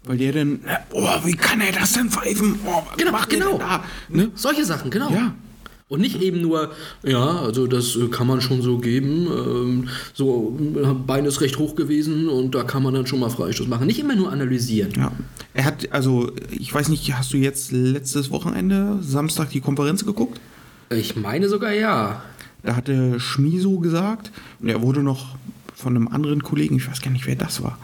[0.04, 0.60] Weil der dann,
[0.92, 2.58] oh, wie kann er das denn pfeifen?
[2.66, 3.58] Oh, Genau, genau.
[3.58, 3.84] da?
[4.08, 4.30] Ne?
[4.34, 5.10] Solche Sachen, genau.
[5.12, 5.34] Ja.
[5.92, 6.70] Und nicht eben nur,
[7.02, 10.58] ja, also das äh, kann man schon so geben, ähm, so
[11.06, 13.86] Bein ist recht hoch gewesen und da kann man dann schon mal Freistoß machen.
[13.86, 14.90] Nicht immer nur analysieren.
[14.96, 15.12] Ja.
[15.52, 20.40] Er hat, also, ich weiß nicht, hast du jetzt letztes Wochenende, Samstag, die Konferenz geguckt?
[20.88, 22.22] Ich meine sogar ja.
[22.62, 25.36] Da hatte Schmiso gesagt, und er wurde noch
[25.74, 27.78] von einem anderen Kollegen, ich weiß gar nicht, wer das war.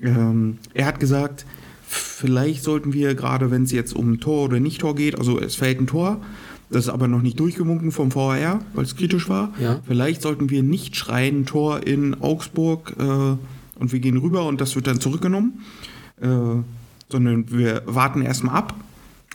[0.00, 1.46] Ähm, er hat gesagt,
[1.86, 5.80] vielleicht sollten wir, gerade wenn es jetzt um Tor oder Nicht-Tor geht, also es fällt
[5.80, 6.20] ein Tor,
[6.70, 9.52] das ist aber noch nicht durchgewunken vom VAR, weil es kritisch war.
[9.60, 9.80] Ja.
[9.86, 14.74] Vielleicht sollten wir nicht schreien, Tor in Augsburg äh, und wir gehen rüber und das
[14.74, 15.60] wird dann zurückgenommen,
[16.20, 16.26] äh,
[17.08, 18.74] sondern wir warten erstmal ab,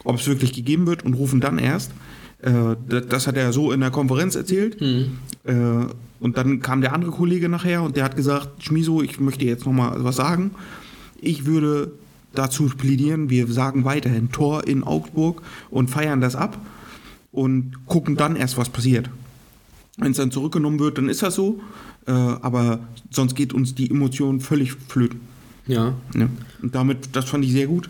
[0.03, 1.91] ob es wirklich gegeben wird und rufen dann erst.
[2.41, 4.81] Äh, das, das hat er so in der Konferenz erzählt.
[5.45, 5.53] Äh,
[6.19, 9.65] und dann kam der andere Kollege nachher und der hat gesagt, Schmiso, ich möchte jetzt
[9.65, 10.51] nochmal was sagen.
[11.19, 11.93] Ich würde
[12.33, 16.57] dazu plädieren, wir sagen weiterhin Tor in Augsburg und feiern das ab
[17.31, 19.09] und gucken dann erst, was passiert.
[19.97, 21.61] Wenn es dann zurückgenommen wird, dann ist das so.
[22.07, 25.21] Äh, aber sonst geht uns die Emotion völlig flöten.
[25.67, 25.93] Ja.
[26.13, 26.29] Ne?
[26.61, 27.89] Und damit, das fand ich sehr gut.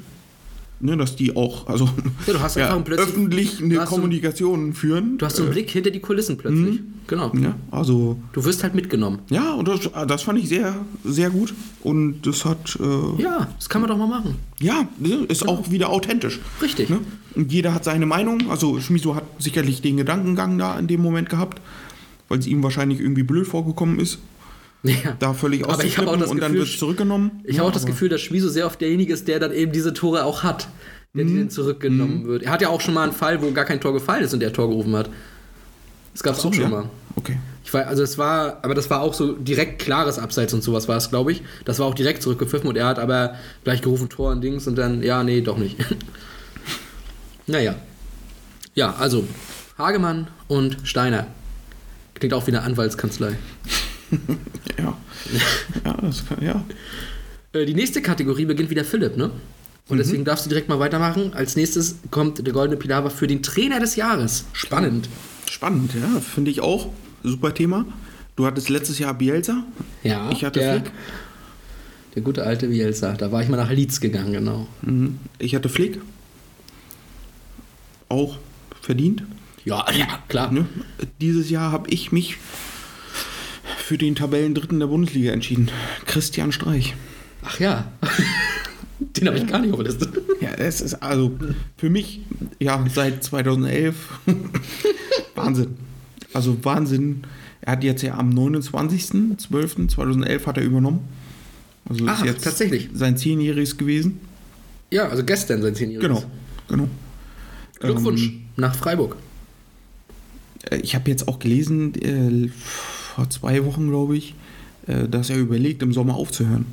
[0.83, 1.87] Ne, dass die auch, also
[2.25, 5.19] Ja, du hast plötzlich- öffentlich eine hast so- Kommunikation führen.
[5.19, 6.79] Du hast so einen Blick hinter die Kulissen plötzlich.
[7.05, 7.31] Genau.
[7.35, 9.19] Ja, also Du wirst halt mitgenommen.
[9.29, 11.53] ja, und das, das fand ich sehr, sehr gut.
[11.83, 14.35] Und das hat, äh, Ja, das kann man doch mal machen.
[14.59, 16.39] ja, ne, ist auch wieder authentisch.
[16.61, 16.89] Richtig.
[16.89, 16.99] Ne?
[17.35, 18.49] Und jeder hat seine Meinung.
[18.49, 21.61] Also Schmiso hat sicherlich den Gedankengang da in dem Moment gehabt,
[22.27, 24.17] weil es ihm wahrscheinlich irgendwie blöd vorgekommen ist,
[24.83, 25.15] Ja.
[25.19, 27.41] da völlig Aber ich das und dann Gefühl, wird es zurückgenommen.
[27.43, 29.71] Ich Ja, habe auch das Gefühl, dass Schmiso sehr oft derjenige ist, der dann eben
[29.71, 30.67] diese Tore auch hat.
[31.13, 31.27] Der Mhm.
[31.27, 32.43] die dann zurückgenommen wird.
[32.43, 34.39] Er hat ja auch schon mal einen Fall, wo gar kein Tor gefallen ist und
[34.39, 35.09] der Tor gerufen hat.
[36.13, 36.69] Das gab es So, auch schon ja.
[36.69, 36.89] mal.
[37.15, 37.37] Okay.
[37.63, 40.87] Ich war, also es war, aber das war auch so direkt klares Abseits und sowas
[40.87, 41.43] war es, glaube ich.
[41.65, 44.77] Das war auch direkt zurückgepfiffen und er hat aber gleich gerufen Tor und Dings und
[44.77, 45.77] dann, ja, nee, doch nicht.
[47.47, 47.75] naja.
[48.73, 49.25] Ja, also
[49.77, 51.27] Hagemann und Steiner.
[52.15, 53.37] Klingt auch wie eine Anwaltskanzlei.
[54.77, 54.97] Ja.
[55.85, 56.63] ja, das kann, ja.
[57.53, 59.31] Äh, Die nächste Kategorie beginnt wieder Philipp, ne?
[59.87, 61.33] Und deswegen darfst du direkt mal weitermachen.
[61.33, 64.45] Als nächstes kommt der Goldene Pilawa für den Trainer des Jahres.
[64.53, 65.09] Spannend.
[65.49, 66.89] Spannend, ja, finde ich auch.
[67.23, 67.85] Super Thema.
[68.35, 69.63] Du hattest letztes Jahr Bielsa.
[70.03, 70.91] Ja, Ich hatte der, Flick.
[72.15, 73.13] der gute alte Bielsa.
[73.13, 74.67] Da war ich mal nach Leeds gegangen, genau.
[74.81, 75.19] Mhm.
[75.39, 75.99] Ich hatte Flick.
[78.07, 78.37] Auch
[78.81, 79.23] verdient.
[79.65, 80.51] Ja, ja, klar.
[80.51, 80.65] Ne?
[81.19, 82.37] Dieses Jahr habe ich mich
[83.81, 85.69] für den Tabellendritten der Bundesliga entschieden.
[86.05, 86.95] Christian Streich.
[87.43, 87.91] Ach ja.
[88.99, 90.11] Den habe ich gar nicht auf der Liste.
[90.41, 91.35] Ja, es ist also
[91.75, 92.21] für mich,
[92.59, 93.95] ja, seit 2011
[95.35, 95.75] Wahnsinn.
[96.33, 97.23] Also Wahnsinn.
[97.61, 100.99] Er hat jetzt ja am 29.12.2011 hat er übernommen.
[101.89, 102.89] Also ist jetzt tatsächlich.
[102.93, 104.19] sein Zehnjähriges gewesen.
[104.91, 106.07] Ja, also gestern sein Zehnjähriges.
[106.07, 106.23] Genau,
[106.67, 106.87] genau.
[107.79, 109.15] Glückwunsch Ähm, nach Freiburg.
[110.69, 112.49] Äh, Ich habe jetzt auch gelesen, äh,
[113.15, 114.35] vor zwei Wochen, glaube ich,
[114.87, 116.65] äh, dass er überlegt, im Sommer aufzuhören.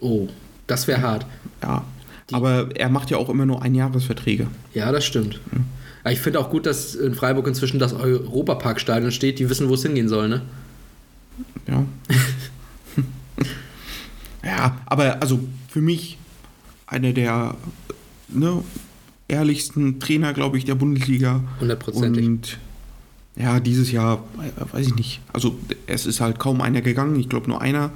[0.00, 0.28] Oh,
[0.66, 1.26] das wäre hart.
[1.62, 1.84] Ja.
[2.32, 4.46] Aber er macht ja auch immer nur Einjahresverträge.
[4.72, 5.40] Ja, das stimmt.
[6.02, 9.38] Aber ich finde auch gut, dass in Freiburg inzwischen das Europaparkstadion steht.
[9.38, 10.42] Die wissen, wo es hingehen soll, ne?
[11.68, 11.84] Ja.
[14.44, 16.18] ja, aber also für mich
[16.86, 17.56] einer der
[18.28, 18.62] ne,
[19.28, 21.42] ehrlichsten Trainer, glaube ich, der Bundesliga.
[21.60, 22.26] Hundertprozentig.
[22.26, 22.58] Und
[23.36, 25.20] ja, dieses Jahr, äh, weiß ich nicht.
[25.32, 27.18] Also es ist halt kaum einer gegangen.
[27.18, 27.90] Ich glaube nur einer.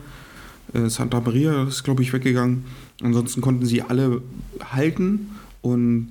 [0.74, 2.64] Äh, Santa Maria ist, glaube ich, weggegangen.
[3.03, 4.20] Ansonsten konnten sie alle
[4.72, 5.31] halten
[5.62, 6.09] und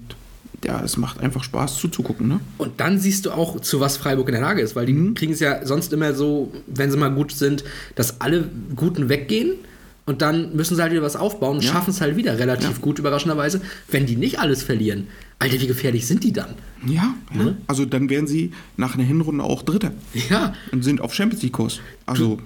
[0.65, 2.39] ja, es macht einfach Spaß zuzugucken, ne?
[2.57, 5.13] Und dann siehst du auch, zu was Freiburg in der Lage ist, weil die Mhm.
[5.13, 7.63] kriegen es ja sonst immer so, wenn sie mal gut sind,
[7.95, 9.51] dass alle Guten weggehen
[10.07, 11.73] und dann müssen sie halt wieder was aufbauen und Ja.
[11.73, 13.61] schaffen es halt wieder relativ gut, überraschenderweise.
[13.89, 16.55] Wenn die nicht alles verlieren, Alter, wie gefährlich sind die dann?
[16.87, 17.43] Ja, ja.
[17.43, 17.57] Ne?
[17.67, 19.91] Also dann wären sie nach einer Hinrunde auch Dritter
[20.29, 21.79] Ja, und sind auf Champions League Kurs.
[22.07, 22.41] Also du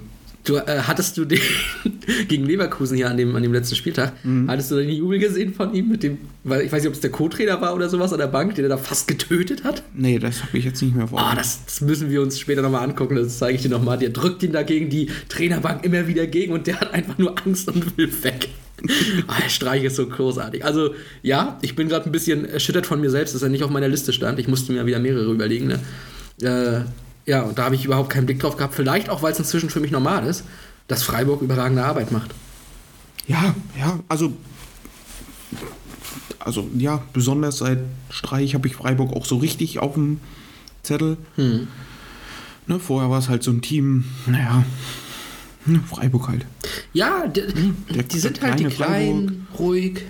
[0.49, 1.39] äh, hattest du den
[2.27, 4.49] gegen Leverkusen hier an dem, an dem letzten Spieltag, Mhm.
[4.49, 6.99] hattest du den Jubel gesehen von ihm mit dem, weil ich weiß nicht, ob es
[6.99, 9.83] der Co-Trainer war oder sowas an der Bank, den er da fast getötet hat?
[9.93, 11.19] nee, das habe ich jetzt nicht mehr vor.
[11.21, 13.97] Ah, das, das müssen wir uns später nochmal angucken, das zeige ich dir nochmal.
[13.97, 17.67] Der drückt ihn dagegen die Trainerbank immer wieder gegen und der hat einfach nur Angst
[17.67, 18.49] und will weg.
[19.27, 20.65] ah, der Streich ist so großartig.
[20.65, 23.69] Also, ja, ich bin gerade ein bisschen erschüttert von mir selbst, dass er nicht auf
[23.69, 24.39] meiner Liste stand.
[24.39, 25.67] Ich musste mir wieder mehrere überlegen.
[25.67, 25.79] Ne?
[26.41, 26.81] Äh,
[27.25, 28.73] ja, und da habe ich überhaupt keinen Blick drauf gehabt.
[28.75, 30.43] Vielleicht auch, weil es inzwischen für mich normal ist,
[30.87, 32.31] dass Freiburg überragende Arbeit macht.
[33.27, 34.33] Ja, ja, also
[36.39, 37.79] also ja, besonders seit
[38.09, 40.19] Streich habe ich Freiburg auch so richtig auf dem
[40.83, 41.17] Zettel.
[41.35, 41.67] Hm.
[42.67, 44.63] Ne, vorher war es halt so ein Team, naja,
[45.65, 46.45] ne, Freiburg halt.
[46.93, 47.41] Ja, die,
[47.93, 50.01] der- die sind halt die kleine kleinen, ruhig.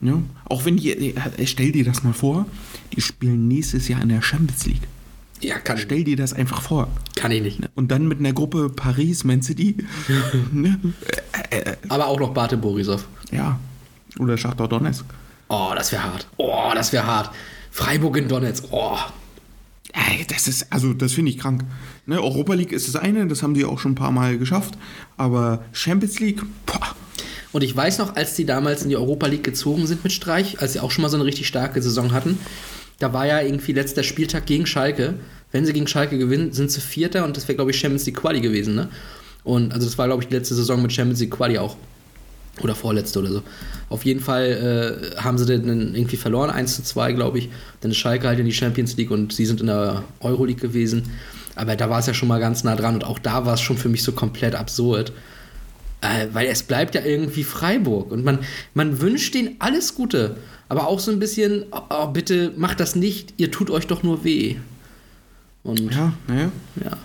[0.00, 0.22] Ja?
[0.46, 2.46] Auch wenn die, äh, stell dir das mal vor,
[2.94, 4.82] die spielen nächstes Jahr in der Champions League.
[5.40, 6.88] Ja, kann, Stell dir das einfach vor.
[7.16, 7.60] kann ich nicht.
[7.74, 9.76] Und dann mit einer Gruppe Paris, Man City.
[10.52, 10.78] ne?
[11.88, 13.06] Aber auch noch Bate Borisov.
[13.30, 13.58] Ja.
[14.18, 15.04] Oder Schachtar Donetsk.
[15.48, 16.26] Oh, das wäre hart.
[16.36, 17.30] Oh, das wäre hart.
[17.70, 18.64] Freiburg in Donetsk.
[18.70, 18.96] Oh.
[19.92, 21.64] Ey, das ist, also das finde ich krank.
[22.06, 24.76] Ne, Europa League ist das eine, das haben die auch schon ein paar Mal geschafft.
[25.16, 26.94] Aber Champions League, boah.
[27.52, 30.60] Und ich weiß noch, als die damals in die Europa League gezogen sind mit Streich,
[30.60, 32.38] als sie auch schon mal so eine richtig starke Saison hatten,
[32.98, 35.14] da war ja irgendwie letzter Spieltag gegen Schalke.
[35.52, 38.16] Wenn sie gegen Schalke gewinnen, sind sie Vierter und das wäre, glaube ich, Champions League
[38.16, 38.88] Quali gewesen, ne?
[39.44, 41.76] Und also das war, glaube ich, die letzte Saison mit Champions League Quali auch.
[42.62, 43.42] Oder vorletzte oder so.
[43.88, 47.50] Auf jeden Fall äh, haben sie dann irgendwie verloren, 1 zu 2, glaube ich.
[47.80, 51.10] Dann ist Schalke halt in die Champions League und sie sind in der Euroleague gewesen.
[51.56, 53.60] Aber da war es ja schon mal ganz nah dran und auch da war es
[53.60, 55.12] schon für mich so komplett absurd.
[56.00, 58.40] Äh, weil es bleibt ja irgendwie Freiburg und man,
[58.72, 60.36] man wünscht denen alles Gute,
[60.68, 64.02] aber auch so ein bisschen, oh, oh, bitte macht das nicht, ihr tut euch doch
[64.02, 64.56] nur weh.
[65.62, 66.50] Und Ja, naja.
[66.84, 66.96] ja.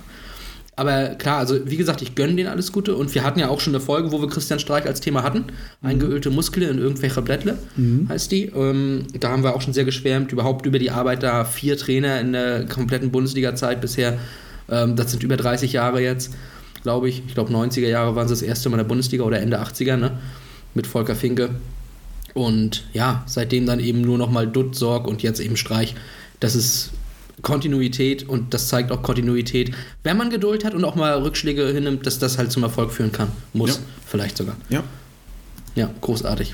[0.75, 3.59] Aber klar, also wie gesagt, ich gönne denen alles Gute und wir hatten ja auch
[3.59, 5.43] schon eine Folge, wo wir Christian Streich als Thema hatten.
[5.81, 7.57] Eingeölte Muskeln in irgendwelcher Blättle
[8.07, 8.45] heißt die.
[8.45, 11.43] Ähm, da haben wir auch schon sehr geschwärmt, überhaupt über die Arbeit da.
[11.43, 14.19] Vier Trainer in der kompletten Bundesliga-Zeit bisher.
[14.69, 16.33] Ähm, das sind über 30 Jahre jetzt,
[16.83, 17.23] glaube ich.
[17.27, 19.97] Ich glaube, 90er Jahre waren sie das erste Mal in der Bundesliga oder Ende 80er,
[19.97, 20.17] ne?
[20.75, 21.49] Mit Volker Finke.
[22.33, 25.95] Und ja, seitdem dann eben nur noch mal Dutt, Sorg und jetzt eben Streich.
[26.39, 26.91] Das ist
[27.41, 32.05] Kontinuität und das zeigt auch Kontinuität, wenn man Geduld hat und auch mal Rückschläge hinnimmt,
[32.05, 33.29] dass das halt zum Erfolg führen kann.
[33.53, 33.81] Muss, Ja.
[34.05, 34.55] vielleicht sogar.
[34.69, 34.83] Ja.
[35.75, 36.53] Ja, großartig.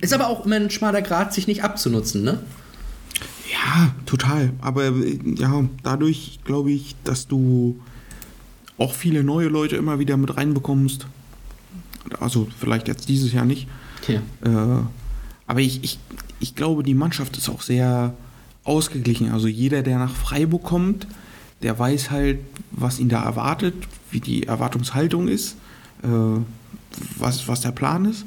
[0.00, 2.40] Ist aber auch immer ein schmaler Grad, sich nicht abzunutzen, ne?
[3.50, 4.52] Ja, total.
[4.60, 4.92] Aber
[5.36, 7.80] ja, dadurch glaube ich, dass du
[8.78, 11.06] auch viele neue Leute immer wieder mit reinbekommst.
[12.20, 13.68] Also vielleicht jetzt dieses Jahr nicht.
[14.08, 14.20] Ja.
[14.44, 14.82] Äh,
[15.52, 15.98] aber ich, ich,
[16.40, 18.14] ich glaube, die Mannschaft ist auch sehr
[18.64, 19.30] ausgeglichen.
[19.32, 21.06] Also jeder, der nach Freiburg kommt,
[21.60, 22.38] der weiß halt,
[22.70, 23.74] was ihn da erwartet,
[24.10, 25.58] wie die Erwartungshaltung ist,
[26.04, 26.08] äh,
[27.18, 28.24] was, was der Plan ist.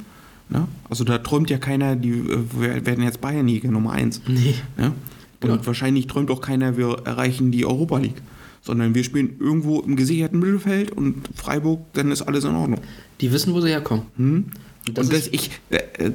[0.49, 0.67] Ne?
[0.87, 4.21] Also da träumt ja keiner, die äh, wir werden jetzt Bayernliga Nummer 1.
[4.27, 4.53] Nee.
[4.77, 4.85] Ne?
[4.85, 4.93] Und
[5.39, 5.65] Genau.
[5.65, 8.21] wahrscheinlich träumt auch keiner, wir erreichen die Europa League.
[8.61, 12.81] Sondern wir spielen irgendwo im gesicherten Mittelfeld und Freiburg, dann ist alles in Ordnung.
[13.19, 14.03] Die wissen, wo sie herkommen.
[14.17, 14.45] Hm?
[14.93, 16.11] Das und das ich, äh, äh,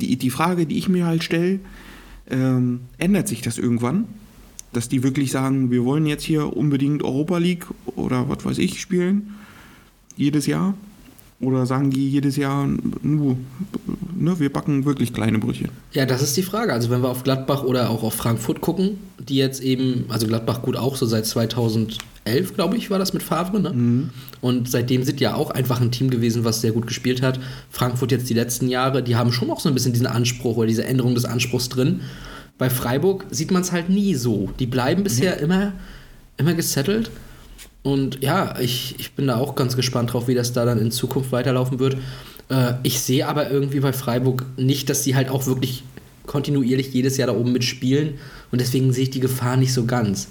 [0.00, 1.60] die, die Frage, die ich mir halt stelle,
[2.30, 4.06] ähm, ändert sich das irgendwann?
[4.72, 8.80] Dass die wirklich sagen, wir wollen jetzt hier unbedingt Europa League oder was weiß ich
[8.80, 9.34] spielen,
[10.16, 10.74] jedes Jahr?
[11.40, 12.68] Oder sagen die jedes Jahr,
[13.02, 13.36] nur,
[14.24, 15.68] ne, wir backen wirklich kleine Brötchen?
[15.92, 16.72] Ja, das ist die Frage.
[16.72, 20.62] Also wenn wir auf Gladbach oder auch auf Frankfurt gucken, die jetzt eben, also Gladbach
[20.62, 21.98] gut auch so seit 2011,
[22.54, 24.10] glaube ich, war das mit Favre, ne?
[24.40, 27.38] Und seitdem sind ja auch einfach ein Team gewesen, was sehr gut gespielt hat.
[27.70, 30.66] Frankfurt jetzt die letzten Jahre, die haben schon auch so ein bisschen diesen Anspruch oder
[30.66, 32.00] diese Änderung des Anspruchs drin.
[32.58, 34.50] Bei Freiburg sieht man es halt nie so.
[34.58, 35.72] Die bleiben bisher immer,
[36.36, 37.10] immer gesettelt.
[37.82, 40.90] Und ja, ich, ich bin da auch ganz gespannt drauf, wie das da dann in
[40.90, 41.98] Zukunft weiterlaufen wird.
[42.48, 45.84] Äh, ich sehe aber irgendwie bei Freiburg nicht, dass sie halt auch wirklich
[46.26, 48.14] kontinuierlich jedes Jahr da oben mitspielen.
[48.50, 50.28] Und deswegen sehe ich die Gefahr nicht so ganz.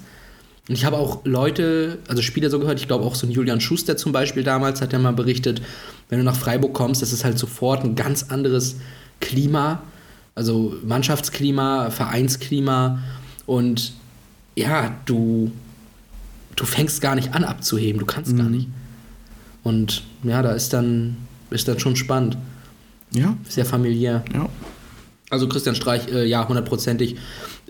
[0.68, 3.60] Und ich habe auch Leute, also Spieler so gehört, ich glaube auch so ein Julian
[3.60, 5.60] Schuster zum Beispiel damals hat ja mal berichtet,
[6.08, 8.76] wenn du nach Freiburg kommst, das ist halt sofort ein ganz anderes
[9.20, 9.82] Klima,
[10.34, 13.02] also Mannschaftsklima, Vereinsklima
[13.44, 13.92] und
[14.56, 15.52] ja, du,
[16.56, 18.68] du fängst gar nicht an abzuheben, du kannst gar nicht.
[19.64, 21.16] Und ja, da ist dann,
[21.54, 22.36] ist dann schon spannend,
[23.12, 24.24] Ja, sehr familiär.
[24.34, 24.48] ja.
[25.30, 27.16] Also Christian Streich, äh, ja, hundertprozentig.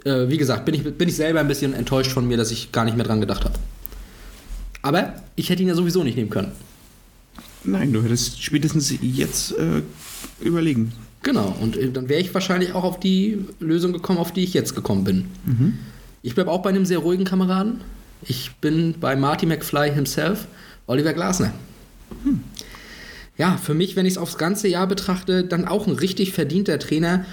[0.04, 2.72] Äh, wie gesagt, bin ich, bin ich selber ein bisschen enttäuscht von mir, dass ich
[2.72, 3.54] gar nicht mehr dran gedacht habe.
[4.82, 6.52] Aber ich hätte ihn ja sowieso nicht nehmen können.
[7.62, 9.82] Nein, du hättest spätestens jetzt äh,
[10.44, 10.92] überlegen.
[11.22, 14.52] Genau, und äh, dann wäre ich wahrscheinlich auch auf die Lösung gekommen, auf die ich
[14.52, 15.24] jetzt gekommen bin.
[16.22, 17.80] Ich bleibe auch bei einem sehr ruhigen Kameraden.
[18.26, 20.46] Ich bin bei Marty McFly himself,
[20.86, 21.52] Oliver Glasner.
[23.36, 26.78] Ja, für mich, wenn ich es aufs ganze Jahr betrachte, dann auch ein richtig verdienter
[26.78, 27.24] Trainer.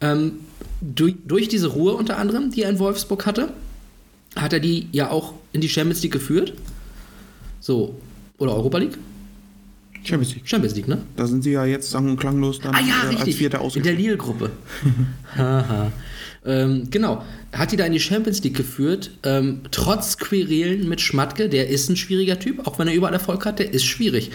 [0.00, 0.32] Ähm,
[0.80, 3.52] durch, durch diese Ruhe unter anderem, die er in Wolfsburg hatte,
[4.34, 6.52] hat er die ja auch in die Champions League geführt.
[7.60, 7.98] So,
[8.38, 8.98] oder Europa League?
[10.04, 10.48] Champions League.
[10.48, 10.98] Champions League, ne?
[11.16, 13.34] Da sind sie ja jetzt sang- und klanglos dann Ah ja, äh, als.
[13.34, 13.94] Vierter in der.
[13.94, 14.50] Lille-Gruppe.
[15.36, 15.90] Haha.
[16.44, 17.24] ähm, genau.
[17.52, 21.88] Hat die da in die Champions League geführt, ähm, trotz Querelen mit Schmatke, der ist
[21.88, 24.30] ein schwieriger Typ, auch wenn er überall Erfolg hat, der ist schwierig.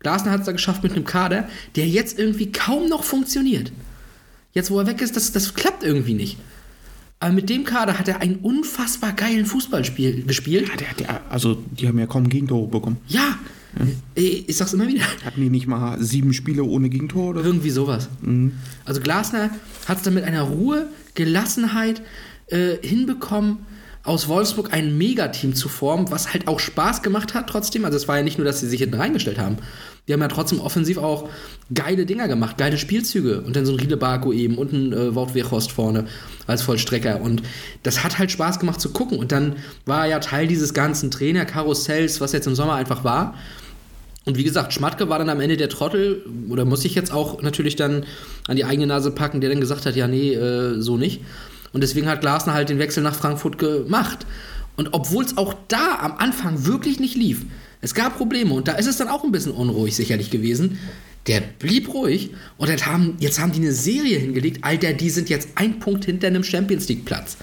[0.00, 3.72] Glasner hat es da geschafft mit einem Kader, der jetzt irgendwie kaum noch funktioniert.
[4.52, 6.38] Jetzt, wo er weg ist, das, das klappt irgendwie nicht.
[7.18, 10.68] Aber mit dem Kader hat er einen unfassbar geilen Fußballspiel gespielt.
[10.68, 12.98] Ja, der, der, also die haben ja kaum Gegentore bekommen.
[13.08, 13.38] Ja,
[14.14, 15.02] Ich, ich sag's immer wieder.
[15.24, 17.46] Hatten die nicht mal sieben Spiele ohne Gegentor oder so?
[17.46, 18.08] Irgendwie sowas.
[18.84, 19.50] Also Glasner
[19.86, 22.02] hat es dann mit einer Ruhe, Gelassenheit
[22.48, 23.58] äh, hinbekommen,
[24.06, 27.84] aus Wolfsburg ein Megateam zu formen, was halt auch Spaß gemacht hat trotzdem.
[27.84, 29.58] Also es war ja nicht nur, dass sie sich hinten reingestellt haben.
[30.06, 31.28] Die haben ja trotzdem offensiv auch
[31.74, 33.40] geile Dinger gemacht, geile Spielzüge.
[33.40, 36.06] Und dann so ein Riede Barco eben und ein äh, Wout Weghorst vorne
[36.46, 37.20] als Vollstrecker.
[37.20, 37.42] Und
[37.82, 39.18] das hat halt Spaß gemacht zu gucken.
[39.18, 43.34] Und dann war er ja Teil dieses ganzen Trainerkarussells, was jetzt im Sommer einfach war.
[44.26, 47.42] Und wie gesagt, Schmatke war dann am Ende der Trottel, oder muss ich jetzt auch
[47.42, 48.04] natürlich dann
[48.48, 51.20] an die eigene Nase packen, der dann gesagt hat, ja, nee, äh, so nicht.
[51.76, 54.24] Und deswegen hat Glasner halt den Wechsel nach Frankfurt gemacht.
[54.76, 57.44] Und obwohl es auch da am Anfang wirklich nicht lief,
[57.82, 60.78] es gab Probleme und da ist es dann auch ein bisschen unruhig sicherlich gewesen.
[61.26, 64.64] Der blieb ruhig und jetzt haben, jetzt haben die eine Serie hingelegt.
[64.64, 67.36] Alter, die sind jetzt ein Punkt hinter einem Champions League Platz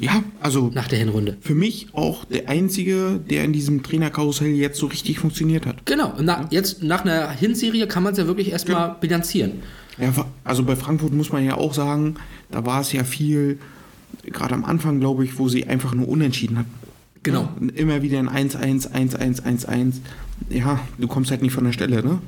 [0.00, 1.36] Ja, also nach der Hinrunde.
[1.40, 5.86] für mich auch der einzige, der in diesem Trainerkarussell jetzt so richtig funktioniert hat.
[5.86, 9.62] Genau, na, jetzt nach einer Hinserie kann man es ja wirklich erstmal bilanzieren.
[9.96, 10.12] Ja,
[10.42, 12.16] also bei Frankfurt muss man ja auch sagen,
[12.50, 13.58] da war es ja viel,
[14.24, 16.74] gerade am Anfang, glaube ich, wo sie einfach nur unentschieden hatten.
[17.22, 17.48] Genau.
[17.60, 19.94] Ja, immer wieder ein 1-1, 1-1, 1-1.
[20.48, 22.18] Ja, du kommst halt nicht von der Stelle, ne?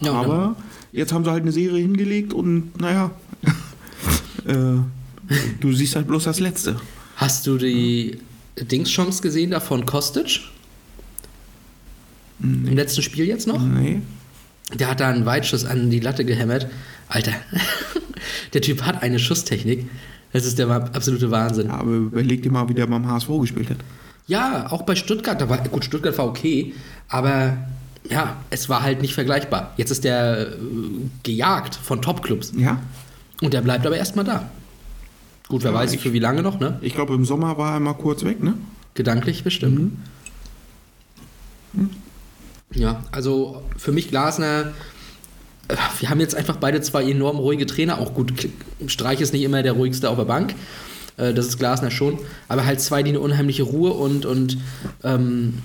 [0.00, 0.56] Ja, und Aber
[0.90, 3.12] jetzt haben sie halt eine Serie hingelegt und naja,
[4.46, 4.78] äh,
[5.60, 6.76] du siehst halt bloß das Letzte.
[7.16, 8.18] Hast du die
[8.60, 10.40] Dingschance gesehen da von Kostic?
[12.40, 13.62] Im letzten Spiel jetzt noch?
[13.64, 14.00] Nee.
[14.74, 16.66] Der hat da einen Weitschuss an die Latte gehämmert.
[17.08, 17.32] Alter,
[18.54, 19.86] der Typ hat eine Schusstechnik.
[20.32, 21.66] Das ist der absolute Wahnsinn.
[21.68, 23.76] Ja, aber überleg dir mal, wie der beim HSV gespielt hat.
[24.26, 26.74] Ja, auch bei Stuttgart, da war, gut, Stuttgart war okay,
[27.08, 27.56] aber
[28.08, 29.74] ja, es war halt nicht vergleichbar.
[29.76, 30.56] Jetzt ist der äh,
[31.22, 32.78] gejagt von Topclubs Ja.
[33.42, 34.50] und der bleibt aber erstmal da.
[35.48, 36.78] Gut, wer Ja, weiß ich- für wie lange noch, ne?
[36.80, 38.54] Ich glaube, im Sommer war er mal kurz weg, ne?
[38.94, 39.92] Gedanklich bestimmt.
[42.74, 44.72] Ja, also für mich Glasner,
[45.68, 47.98] äh, wir haben jetzt einfach beide zwei enorm ruhige Trainer.
[47.98, 48.32] Auch gut,
[48.86, 50.54] Streich ist nicht immer der ruhigste auf der Bank.
[51.16, 52.18] Äh, Das ist Glasner schon.
[52.48, 54.58] Aber halt zwei, die eine unheimliche Ruhe und, und
[55.04, 55.58] ähm,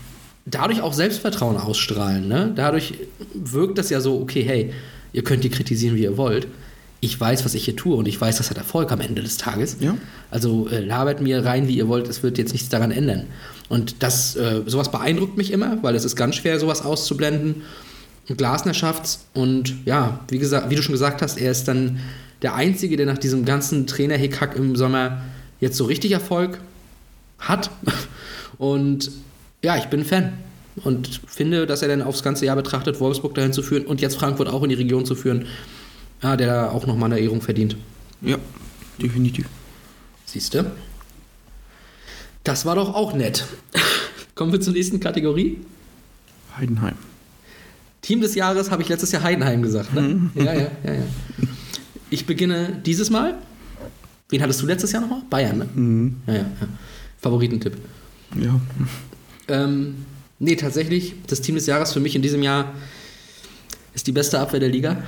[0.46, 2.28] dadurch auch Selbstvertrauen ausstrahlen.
[2.28, 2.52] Ne?
[2.56, 2.96] Dadurch
[3.34, 4.74] wirkt das ja so, okay, hey,
[5.14, 6.48] ihr könnt die kritisieren, wie ihr wollt.
[7.00, 9.38] Ich weiß, was ich hier tue und ich weiß, das hat Erfolg am Ende des
[9.38, 9.78] Tages.
[9.80, 9.96] Ja.
[10.32, 13.28] Also äh, labert mir rein, wie ihr wollt, es wird jetzt nichts daran ändern.
[13.70, 17.64] Und das, äh, sowas beeindruckt mich immer, weil es ist ganz schwer, sowas auszublenden.
[18.30, 19.26] Und Glasner schafft's.
[19.34, 22.00] Und ja, wie, gesagt, wie du schon gesagt hast, er ist dann
[22.42, 25.22] der Einzige, der nach diesem ganzen Trainer-Hickhack im Sommer
[25.60, 26.60] jetzt so richtig Erfolg
[27.40, 27.70] hat.
[28.58, 29.12] Und
[29.64, 30.34] ja, ich bin Fan.
[30.84, 34.16] Und finde, dass er dann aufs ganze Jahr betrachtet, Wolfsburg dahin zu führen und jetzt
[34.16, 35.48] Frankfurt auch in die Region zu führen,
[36.22, 37.76] ja, der da auch nochmal eine Ehrung verdient.
[38.22, 38.38] Ja,
[39.02, 39.48] definitiv.
[40.26, 40.70] Siehst du?
[42.48, 43.46] Das war doch auch nett.
[44.34, 45.58] Kommen wir zur nächsten Kategorie.
[46.58, 46.96] Heidenheim.
[48.02, 49.94] Team des Jahres habe ich letztes Jahr Heidenheim gesagt.
[49.94, 50.30] Ne?
[50.34, 51.04] Ja, ja, ja, ja.
[52.10, 53.38] Ich beginne dieses Mal.
[54.30, 55.24] Wen hattest du letztes Jahr nochmal?
[55.30, 56.14] Bayern, ne?
[56.26, 56.68] Ja, ja, ja.
[57.18, 57.74] Favoritentipp.
[58.40, 58.62] Ja.
[59.50, 60.06] Ähm,
[60.40, 62.74] nee, tatsächlich, das Team des Jahres für mich in diesem Jahr
[63.94, 65.04] ist die beste Abwehr der Liga.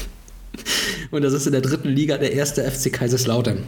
[1.10, 3.62] Und das ist in der dritten Liga der erste FC Kaiserslautern.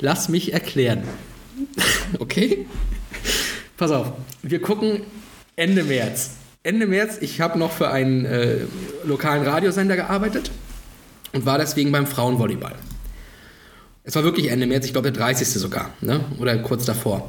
[0.00, 1.04] Lass mich erklären.
[2.18, 2.66] Okay?
[3.76, 5.02] Pass auf, wir gucken
[5.56, 6.30] Ende März.
[6.62, 8.58] Ende März, ich habe noch für einen äh,
[9.04, 10.50] lokalen Radiosender gearbeitet
[11.32, 12.74] und war deswegen beim Frauenvolleyball.
[14.04, 15.48] Es war wirklich Ende März, ich glaube der 30.
[15.48, 16.20] sogar, ne?
[16.38, 17.28] oder kurz davor.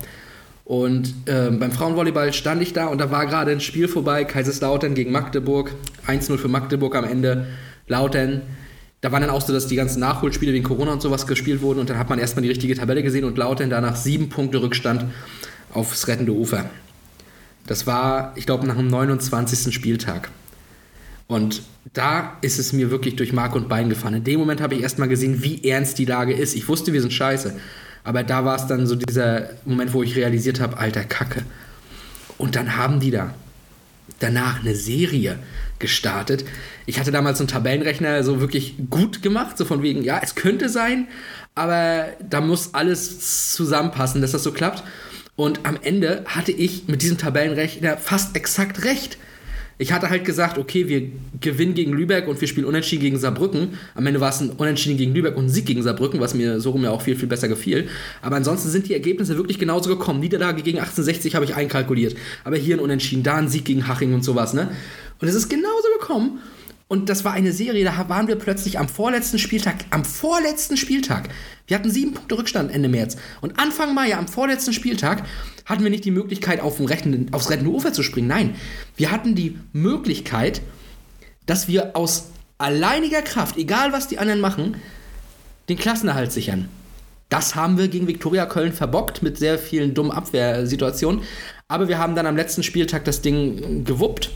[0.64, 4.96] Und ähm, beim Frauenvolleyball stand ich da und da war gerade ein Spiel vorbei, Kaiserslautern
[4.96, 5.74] gegen Magdeburg,
[6.08, 7.48] 1-0 für Magdeburg am Ende,
[7.88, 8.42] Lautern.
[9.02, 11.80] Da war dann auch so, dass die ganzen Nachholspiele wegen Corona und sowas gespielt wurden
[11.80, 15.06] und dann hat man erstmal die richtige Tabelle gesehen und Lautern danach sieben Punkte Rückstand
[15.72, 16.70] aufs rettende Ufer.
[17.68, 19.74] Das war, ich glaube, nach dem 29.
[19.74, 20.32] Spieltag.
[21.28, 21.62] Und
[21.93, 24.16] da ist es mir wirklich durch Mark und Bein gefahren.
[24.16, 26.56] In dem Moment habe ich erstmal gesehen, wie ernst die Lage ist.
[26.56, 27.54] Ich wusste, wir sind scheiße.
[28.04, 31.43] Aber da war es dann so dieser Moment, wo ich realisiert habe, alter Kacke.
[32.38, 33.34] Und dann haben die da
[34.20, 35.38] danach eine Serie
[35.80, 36.46] gestartet.
[36.86, 40.36] Ich hatte damals so einen Tabellenrechner so wirklich gut gemacht, so von wegen, ja, es
[40.36, 41.08] könnte sein,
[41.56, 44.84] aber da muss alles zusammenpassen, dass das so klappt.
[45.36, 49.18] Und am Ende hatte ich mit diesem Tabellenrechner fast exakt recht.
[49.80, 51.04] Ich hatte halt gesagt, okay, wir
[51.40, 53.78] gewinnen gegen Lübeck und wir spielen unentschieden gegen Saarbrücken.
[53.94, 56.60] Am Ende war es ein Unentschieden gegen Lübeck und ein Sieg gegen Saarbrücken, was mir
[56.60, 57.88] so rum ja auch viel, viel besser gefiel.
[58.24, 60.20] Aber ansonsten sind die Ergebnisse wirklich genauso gekommen.
[60.20, 62.16] Niederlage gegen 1860 habe ich einkalkuliert.
[62.44, 64.72] Aber hier ein Unentschieden, da ein Sieg gegen Haching und sowas, ne?
[65.20, 66.40] Und es ist genauso gekommen.
[66.90, 71.28] Und das war eine Serie, da waren wir plötzlich am vorletzten Spieltag, am vorletzten Spieltag.
[71.68, 73.18] Wir hatten sieben Punkte Rückstand Ende März.
[73.42, 75.24] Und Anfang Mai, am vorletzten Spieltag,
[75.66, 78.30] hatten wir nicht die Möglichkeit, auf dem rechten, aufs rettende Ufer zu springen.
[78.30, 78.56] Nein,
[78.96, 80.62] wir hatten die Möglichkeit,
[81.46, 84.78] dass wir aus alleiniger Kraft, egal was die anderen machen,
[85.68, 86.70] den Klassenerhalt sichern.
[87.28, 91.24] Das haben wir gegen Viktoria Köln verbockt mit sehr vielen dummen Abwehrsituationen.
[91.68, 94.32] Aber wir haben dann am letzten Spieltag das Ding gewuppt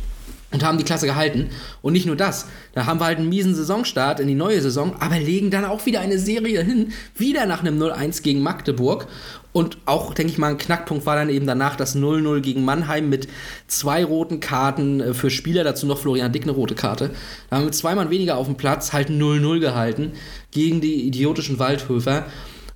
[0.51, 1.49] und haben die Klasse gehalten.
[1.81, 4.95] Und nicht nur das, da haben wir halt einen miesen Saisonstart in die neue Saison,
[4.99, 9.07] aber legen dann auch wieder eine Serie hin, wieder nach einem 0-1 gegen Magdeburg.
[9.53, 13.09] Und auch, denke ich mal, ein Knackpunkt war dann eben danach das 0-0 gegen Mannheim
[13.09, 13.27] mit
[13.67, 17.11] zwei roten Karten äh, für Spieler, dazu noch Florian Dick eine rote Karte.
[17.49, 20.13] Da haben wir zweimal weniger auf dem Platz, halt 0-0 gehalten
[20.51, 22.25] gegen die idiotischen Waldhöfer.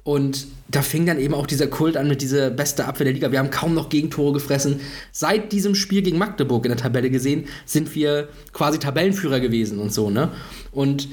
[0.03, 3.31] Und da fing dann eben auch dieser Kult an mit dieser beste Abwehr der Liga.
[3.31, 4.81] Wir haben kaum noch Gegentore gefressen.
[5.11, 9.93] Seit diesem Spiel gegen Magdeburg in der Tabelle gesehen, sind wir quasi Tabellenführer gewesen und
[9.93, 10.31] so, ne?
[10.71, 11.07] Und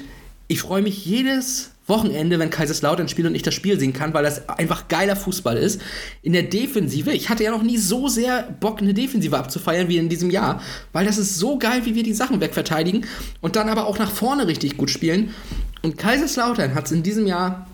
[0.47, 4.23] ich freue mich jedes Wochenende, wenn Kaiserslautern spielt und ich das Spiel sehen kann, weil
[4.23, 5.81] das einfach geiler Fußball ist.
[6.21, 9.97] In der Defensive, ich hatte ja noch nie so sehr Bock, eine Defensive abzufeiern wie
[9.97, 10.61] in diesem Jahr,
[10.93, 13.05] weil das ist so geil, wie wir die Sachen wegverteidigen
[13.41, 15.33] und dann aber auch nach vorne richtig gut spielen.
[15.81, 17.67] Und Kaiserslautern hat es in diesem Jahr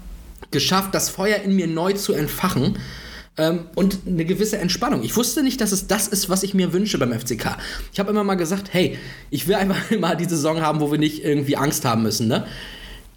[0.52, 2.78] geschafft, das Feuer in mir neu zu entfachen
[3.38, 5.04] ähm, und eine gewisse Entspannung.
[5.04, 7.58] Ich wusste nicht, dass es das ist, was ich mir wünsche beim FCK.
[7.93, 8.97] Ich habe immer mal gesagt, hey,
[9.30, 12.28] ich will einfach mal die Saison haben, wo wir nicht irgendwie Angst haben müssen.
[12.28, 12.45] Ne?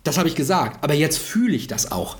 [0.04, 2.16] Das habe ich gesagt, aber jetzt fühle ich das auch.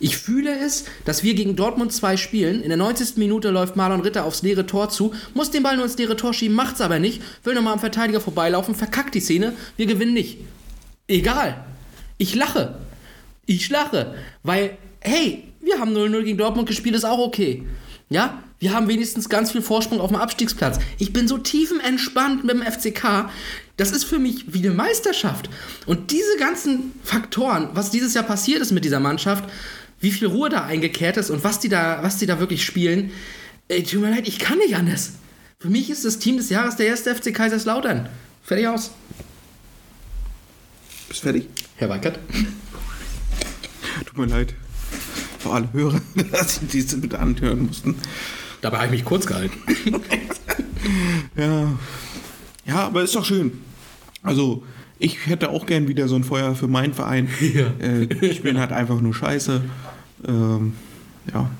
[0.00, 2.62] Ich fühle es, dass wir gegen Dortmund 2 spielen.
[2.62, 3.16] In der 90.
[3.16, 6.34] Minute läuft Marlon Ritter aufs leere Tor zu, muss den Ball nur ins leere Tor
[6.34, 10.38] schieben, macht's aber nicht, will nochmal am Verteidiger vorbeilaufen, verkackt die Szene, wir gewinnen nicht.
[11.06, 11.64] Egal.
[12.18, 12.74] Ich lache.
[13.46, 14.14] Ich lache.
[14.42, 17.64] Weil, hey, wir haben 0-0 gegen Dortmund gespielt, ist auch okay.
[18.10, 20.78] Ja, wir haben wenigstens ganz viel Vorsprung auf dem Abstiegsplatz.
[20.98, 23.30] Ich bin so tiefenentspannt mit dem FCK.
[23.76, 25.50] Das ist für mich wie eine Meisterschaft.
[25.86, 29.44] Und diese ganzen Faktoren, was dieses Jahr passiert ist mit dieser Mannschaft,
[30.00, 33.10] wie viel Ruhe da eingekehrt ist und was die da, was die da wirklich spielen,
[33.68, 35.12] ey, tut mir leid, ich kann nicht anders.
[35.58, 38.08] Für mich ist das Team des Jahres der erste FC Kaiserslautern.
[38.42, 38.90] Fertig aus.
[41.08, 41.48] Bist fertig?
[41.76, 42.18] Herr Weikert.
[44.06, 44.54] Tut mir leid.
[45.38, 46.00] Für alle Hörer,
[46.32, 47.96] dass sie diese mit anhören mussten.
[48.60, 49.58] Dabei habe ich mich kurz gehalten.
[51.36, 51.72] Ja.
[52.66, 53.52] Ja, aber ist doch schön.
[54.22, 54.64] Also,
[54.98, 57.28] ich hätte auch gern wieder so ein Feuer für meinen Verein.
[57.40, 57.72] Ja.
[57.80, 59.62] Äh, ich bin halt einfach nur scheiße.
[60.26, 60.74] Ähm,
[61.32, 61.50] ja.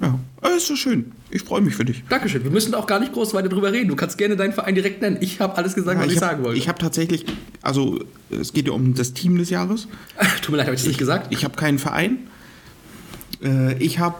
[0.00, 1.12] Ja, aber ist so schön.
[1.34, 2.04] Ich freue mich für dich.
[2.10, 2.44] Dankeschön.
[2.44, 3.88] Wir müssen auch gar nicht groß weiter drüber reden.
[3.88, 5.16] Du kannst gerne deinen Verein direkt nennen.
[5.20, 6.58] Ich habe alles gesagt, Ja, was ich, hab, sagen wollte.
[6.58, 7.24] Ich habe tatsächlich,
[7.62, 9.88] also es geht ja um das Team des Jahres.
[10.42, 11.32] Tut mir leid, habe ich das nicht gesagt?
[11.32, 12.18] Ich habe keinen Verein.
[13.42, 14.16] Äh, ich habe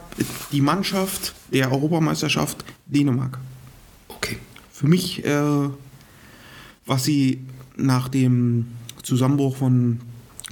[0.53, 3.39] die Mannschaft der Europameisterschaft Dänemark.
[4.09, 4.39] Okay.
[4.73, 5.69] Für mich, äh,
[6.87, 7.41] was sie
[7.77, 8.69] nach dem
[9.03, 10.01] Zusammenbruch von,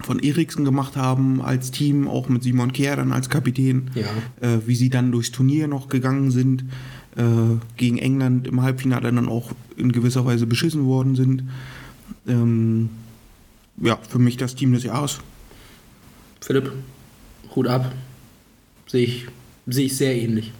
[0.02, 4.06] von Eriksen gemacht haben als Team, auch mit Simon Kehr dann als Kapitän, Ja.
[4.46, 6.64] äh, wie sie dann durchs Turnier noch gegangen sind,
[7.16, 7.22] äh,
[7.76, 11.44] gegen England im Halbfinale dann auch in gewisser Weise beschissen worden sind.
[12.26, 12.90] Ähm,
[13.82, 15.18] ja, für mich das Team des Jahres.
[16.40, 16.72] Philipp,
[17.54, 17.92] Hut ab.
[18.86, 19.26] Sehe ich,
[19.66, 20.52] sehe ich sehr ähnlich.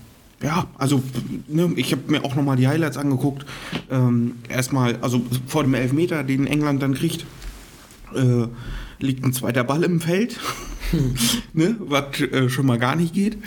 [0.42, 1.02] Ja, also
[1.48, 3.44] ne, ich habe mir auch nochmal die Highlights angeguckt.
[3.90, 7.26] Ähm, erstmal, also vor dem Elfmeter, den England dann kriegt,
[8.14, 8.46] äh,
[9.02, 10.38] liegt ein zweiter Ball im Feld,
[11.52, 13.38] ne, was äh, schon mal gar nicht geht.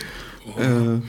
[0.57, 0.99] Äh, äh,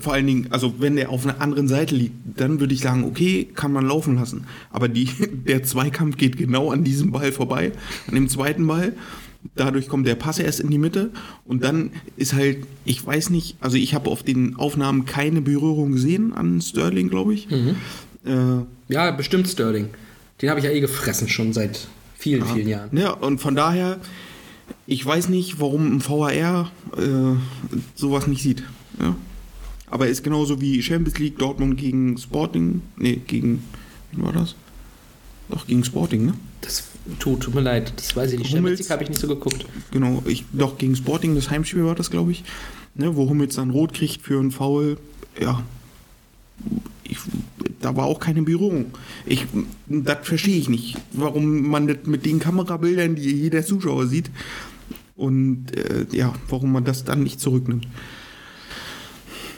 [0.00, 3.04] vor allen Dingen, also wenn der auf einer anderen Seite liegt, dann würde ich sagen,
[3.04, 4.46] okay, kann man laufen lassen.
[4.70, 5.08] Aber die,
[5.46, 7.72] der Zweikampf geht genau an diesem Ball vorbei,
[8.08, 8.94] an dem zweiten Ball.
[9.56, 11.10] Dadurch kommt der Pass erst in die Mitte
[11.44, 15.92] und dann ist halt, ich weiß nicht, also ich habe auf den Aufnahmen keine Berührung
[15.92, 17.48] gesehen an Sterling, glaube ich.
[17.50, 18.34] Äh,
[18.88, 19.88] Ja, bestimmt Sterling.
[20.40, 21.88] Den habe ich ja eh gefressen schon seit
[22.22, 22.96] vielen, vielen Jahren.
[22.96, 23.98] Ja, und von daher,
[24.86, 27.36] ich weiß nicht, warum ein VAR äh,
[27.94, 28.62] sowas nicht sieht.
[29.00, 29.14] Ja.
[29.90, 32.80] Aber ist genauso wie Champions League Dortmund gegen Sporting.
[32.96, 33.62] Nee, gegen.
[34.12, 34.54] Wie war das?
[35.48, 36.34] Doch, gegen Sporting, ne?
[36.62, 36.84] Das
[37.18, 37.92] tut, tut mir leid.
[37.96, 38.48] Das weiß ich nicht.
[38.52, 39.66] Hummels- Champions League habe ich nicht so geguckt.
[39.90, 42.44] Genau, ich, doch gegen Sporting, das Heimspiel war das, glaube ich.
[42.94, 44.96] Ne, wo Hummels dann rot kriegt für einen Foul.
[45.40, 45.62] Ja.
[47.04, 47.18] Ich,
[47.80, 48.86] da war auch keine Berührung.
[49.26, 49.46] Ich,
[49.88, 54.30] das verstehe ich nicht, warum man das mit den Kamerabildern, die jeder Zuschauer sieht,
[55.16, 57.86] und äh, ja, warum man das dann nicht zurücknimmt.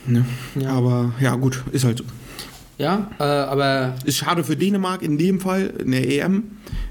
[0.07, 0.25] Ne?
[0.61, 0.71] Ja.
[0.71, 2.05] Aber ja, gut, ist halt so.
[2.77, 6.43] Ja, äh, aber Ist schade für Dänemark in dem Fall, in der EM.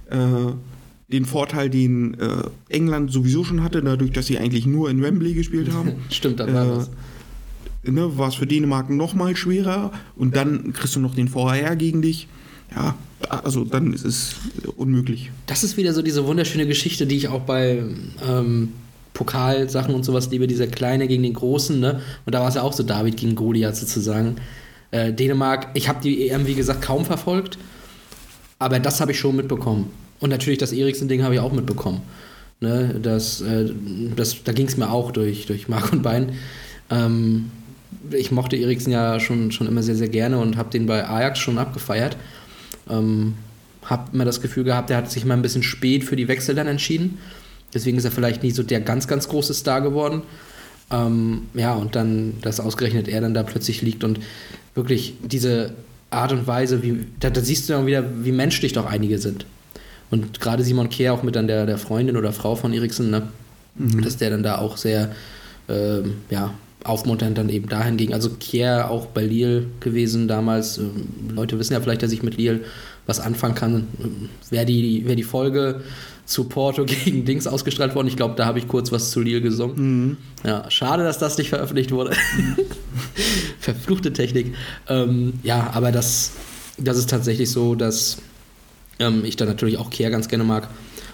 [0.09, 0.53] Äh,
[1.11, 5.33] den Vorteil, den äh, England sowieso schon hatte, dadurch, dass sie eigentlich nur in Wembley
[5.33, 6.89] gespielt haben, stimmt, dann war Äh, was.
[7.83, 9.91] Ne, war es für Dänemark noch mal schwerer.
[10.15, 12.27] Und dann kriegst du noch den VAR gegen dich.
[12.75, 12.95] Ja,
[13.29, 14.35] also dann ist es
[14.77, 15.31] unmöglich.
[15.45, 17.83] Das ist wieder so diese wunderschöne Geschichte, die ich auch bei
[18.27, 18.69] ähm,
[19.13, 22.01] Pokalsachen und sowas liebe, dieser Kleine gegen den Großen, ne?
[22.25, 24.37] Und da war es ja auch so David gegen Goliath sozusagen.
[24.91, 27.57] Äh, Dänemark, ich habe die EM, wie gesagt, kaum verfolgt,
[28.59, 29.89] aber das habe ich schon mitbekommen.
[30.19, 32.01] Und natürlich das Eriksen-Ding habe ich auch mitbekommen.
[32.59, 32.99] Ne?
[33.01, 33.69] Das, äh,
[34.15, 36.33] das, da ging es mir auch durch, durch Mark und Bein.
[36.89, 37.51] Ähm,
[38.11, 41.39] ich mochte Eriksen ja schon, schon immer sehr, sehr gerne und habe den bei Ajax
[41.39, 42.17] schon abgefeiert.
[42.89, 43.35] Ähm,
[43.85, 46.55] habe immer das Gefühl gehabt, er hat sich mal ein bisschen spät für die Wechsel
[46.55, 47.17] dann entschieden.
[47.73, 50.21] Deswegen ist er vielleicht nicht so der ganz, ganz große Star geworden.
[50.91, 54.19] Ähm, ja, und dann, dass ausgerechnet er dann da plötzlich liegt und
[54.75, 55.73] wirklich diese
[56.09, 59.45] Art und Weise, wie, da, da siehst du dann wieder, wie menschlich doch einige sind.
[60.11, 63.23] Und gerade Simon Kehr auch mit dann der, der Freundin oder Frau von Eriksen, ne?
[63.75, 65.11] dass der dann da auch sehr
[65.67, 66.53] ähm, ja,
[66.83, 68.13] aufmunternd dann eben dahin ging.
[68.13, 70.77] Also Kier auch bei Lille gewesen damals.
[70.77, 72.61] Ähm, Leute wissen ja vielleicht, dass ich mit Lille
[73.05, 73.87] was anfangen kann.
[74.01, 75.81] Ähm, Wäre die, wär die Folge
[76.25, 78.07] zu Porto gegen Dings ausgestrahlt worden.
[78.07, 80.17] Ich glaube, da habe ich kurz was zu Lille gesungen.
[80.43, 82.15] Ja, schade, dass das nicht veröffentlicht wurde.
[83.59, 84.55] Verfluchte Technik.
[84.87, 86.31] Ähm, ja, aber das,
[86.77, 88.17] das ist tatsächlich so, dass
[88.99, 90.69] ähm, ich da natürlich auch Kehr ganz gerne mag.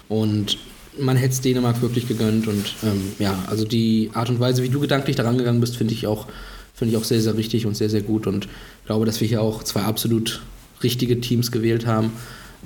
[0.08, 0.58] Und
[1.00, 2.46] man hätte es Dänemark wirklich gegönnt.
[2.46, 5.94] Und ähm, ja, also die Art und Weise, wie du gedanklich daran gegangen bist, finde
[5.94, 6.26] ich auch
[6.80, 8.26] finde ich auch sehr, sehr richtig und sehr, sehr gut.
[8.26, 8.48] Und
[8.86, 10.40] glaube, dass wir hier auch zwei absolut
[10.82, 12.10] richtige Teams gewählt haben,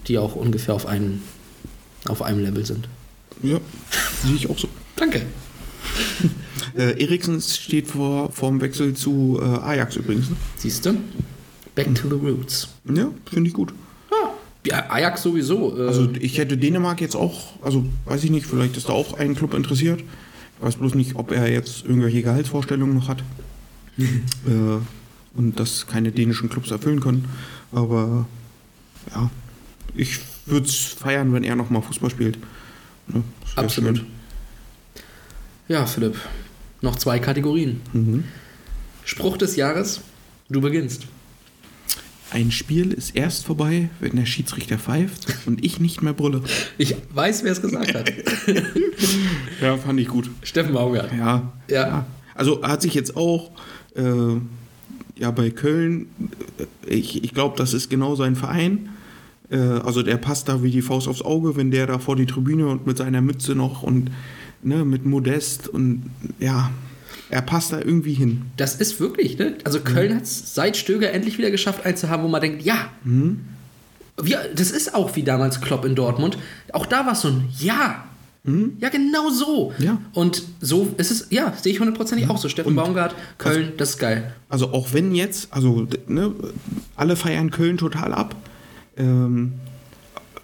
[0.06, 1.20] die auch ungefähr auf, einen,
[2.06, 2.88] auf einem Level sind.
[3.42, 3.58] Ja,
[4.24, 4.68] sehe ich auch so.
[4.96, 5.22] Danke.
[6.76, 10.30] Äh, Eriksen steht vor, vor dem Wechsel zu äh, Ajax übrigens.
[10.30, 10.36] Ne?
[10.56, 10.96] Siehst du?
[11.76, 12.66] Back to the roots.
[12.92, 13.72] Ja, finde ich gut.
[14.66, 15.76] Ja, Ajax sowieso.
[15.78, 19.14] Äh, Also ich hätte Dänemark jetzt auch, also weiß ich nicht, vielleicht ist da auch
[19.14, 20.00] ein Club interessiert.
[20.00, 23.22] Ich weiß bloß nicht, ob er jetzt irgendwelche Gehaltsvorstellungen noch hat.
[23.98, 24.78] äh,
[25.36, 27.28] und das keine dänischen Clubs erfüllen können.
[27.72, 28.26] Aber
[29.14, 29.30] ja,
[29.94, 32.38] ich würde es feiern, wenn er nochmal Fußball spielt.
[33.08, 33.22] Ne,
[33.56, 33.98] Absolut.
[33.98, 34.06] schön.
[35.68, 36.16] ja, Philipp.
[36.80, 37.80] Noch zwei Kategorien.
[37.92, 38.24] Mhm.
[39.04, 40.00] Spruch des Jahres.
[40.48, 41.06] Du beginnst.
[42.34, 46.42] Ein Spiel ist erst vorbei, wenn der Schiedsrichter pfeift und ich nicht mehr brülle.
[46.78, 48.12] Ich weiß, wer es gesagt hat.
[49.60, 50.28] Ja, fand ich gut.
[50.42, 51.12] Steffen Baumgart.
[51.16, 51.52] Ja.
[51.70, 52.06] Ja.
[52.34, 53.52] Also hat sich jetzt auch
[53.94, 54.02] äh,
[55.16, 56.06] ja bei Köln,
[56.58, 58.88] äh, ich, ich glaube, das ist genau sein Verein.
[59.48, 62.26] Äh, also der passt da wie die Faust aufs Auge, wenn der da vor die
[62.26, 64.10] Tribüne und mit seiner Mütze noch und
[64.64, 66.10] ne, mit Modest und
[66.40, 66.72] ja,
[67.34, 68.42] er passt da irgendwie hin.
[68.56, 69.56] Das ist wirklich, ne?
[69.64, 72.62] Also Köln hat es seit Stöger endlich wieder geschafft, einen zu haben, wo man denkt,
[72.62, 72.90] ja.
[74.22, 76.38] Wir, das ist auch wie damals Klopp in Dortmund.
[76.72, 78.04] Auch da war es so ein Ja.
[78.78, 79.72] Ja, genau so.
[79.78, 79.98] Ja.
[80.12, 82.48] Und so ist es, ja, sehe ich hundertprozentig auch so.
[82.50, 84.34] Steffen Und- Baumgart, Köln, das ist geil.
[84.50, 86.30] Also auch wenn jetzt, also ne,
[86.94, 88.36] alle feiern Köln total ab.
[88.98, 89.54] Ähm,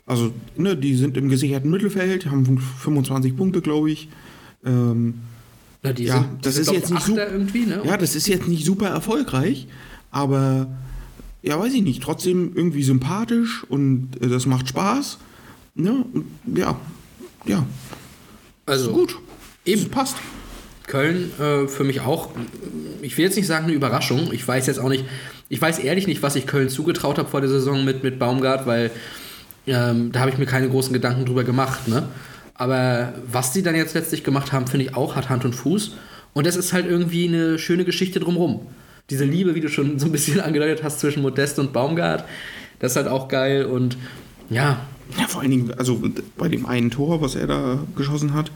[0.07, 4.09] also ne, die sind im gesicherten Mittelfeld, haben 25 Punkte, glaube ich.
[4.64, 5.20] Ähm,
[5.83, 7.83] Na, die Ja, sind, das sind ist jetzt nicht so- irgendwie, ne?
[7.85, 9.66] Ja, das ist jetzt nicht super erfolgreich,
[10.11, 10.68] aber
[11.43, 15.18] ja, weiß ich nicht, trotzdem irgendwie sympathisch und äh, das macht Spaß.
[15.74, 16.05] Ne?
[16.55, 16.78] Ja,
[17.47, 17.64] ja,
[18.66, 19.16] also gut.
[19.64, 19.83] Eben.
[19.83, 20.16] Das passt.
[20.87, 22.31] Köln äh, für mich auch,
[23.01, 24.33] ich will jetzt nicht sagen eine Überraschung.
[24.33, 25.05] Ich weiß jetzt auch nicht,
[25.49, 28.66] ich weiß ehrlich nicht, was ich Köln zugetraut habe vor der Saison mit, mit Baumgart,
[28.66, 28.91] weil
[29.68, 31.87] ähm, da habe ich mir keine großen Gedanken drüber gemacht.
[31.87, 32.09] Ne?
[32.61, 35.93] Aber was die dann jetzt letztlich gemacht haben, finde ich auch, hat Hand und Fuß.
[36.35, 38.67] Und das ist halt irgendwie eine schöne Geschichte drumherum.
[39.09, 42.27] Diese Liebe, wie du schon so ein bisschen angedeutet hast, zwischen Modest und Baumgart,
[42.79, 43.65] das ist halt auch geil.
[43.65, 43.97] Und
[44.51, 44.87] ja,
[45.19, 46.03] Ja, vor allen Dingen, also
[46.37, 48.53] bei dem einen Tor, was er da geschossen hat,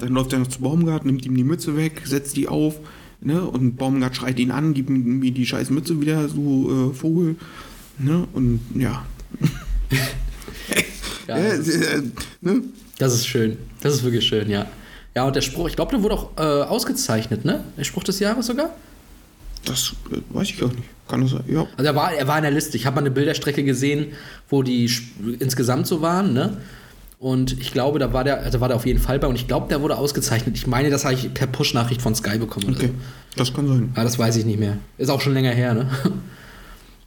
[0.00, 2.78] dann läuft er noch zu Baumgart, nimmt ihm die Mütze weg, setzt die auf,
[3.22, 3.42] ne?
[3.42, 7.36] Und Baumgart schreit ihn an, gibt ihm die scheiß Mütze wieder, so äh, Vogel.
[7.98, 8.28] Ne?
[8.34, 9.06] Und ja.
[9.90, 9.98] ja
[11.28, 12.02] Ja, äh,
[12.42, 12.62] ne?
[12.98, 13.58] Das ist schön.
[13.80, 14.66] Das ist wirklich schön, ja.
[15.14, 17.64] Ja, und der Spruch, ich glaube, der wurde auch äh, ausgezeichnet, ne?
[17.76, 18.70] Der Spruch des Jahres sogar?
[19.64, 20.84] Das äh, weiß ich auch nicht.
[21.08, 21.44] Kann das sein?
[21.48, 21.66] Ja.
[21.76, 22.76] Also er war, er war in der Liste.
[22.76, 24.08] Ich habe mal eine Bilderstrecke gesehen,
[24.48, 24.90] wo die
[25.38, 26.56] insgesamt so waren, ne?
[27.18, 29.48] Und ich glaube, da war der, also war der auf jeden Fall bei und ich
[29.48, 30.54] glaube, der wurde ausgezeichnet.
[30.56, 32.66] Ich meine, das habe ich per Push-Nachricht von Sky bekommen.
[32.68, 33.38] Oder Okay, so.
[33.38, 33.90] das kann sein.
[33.94, 34.76] Ah, das weiß ich nicht mehr.
[34.98, 35.90] Ist auch schon länger her, ne?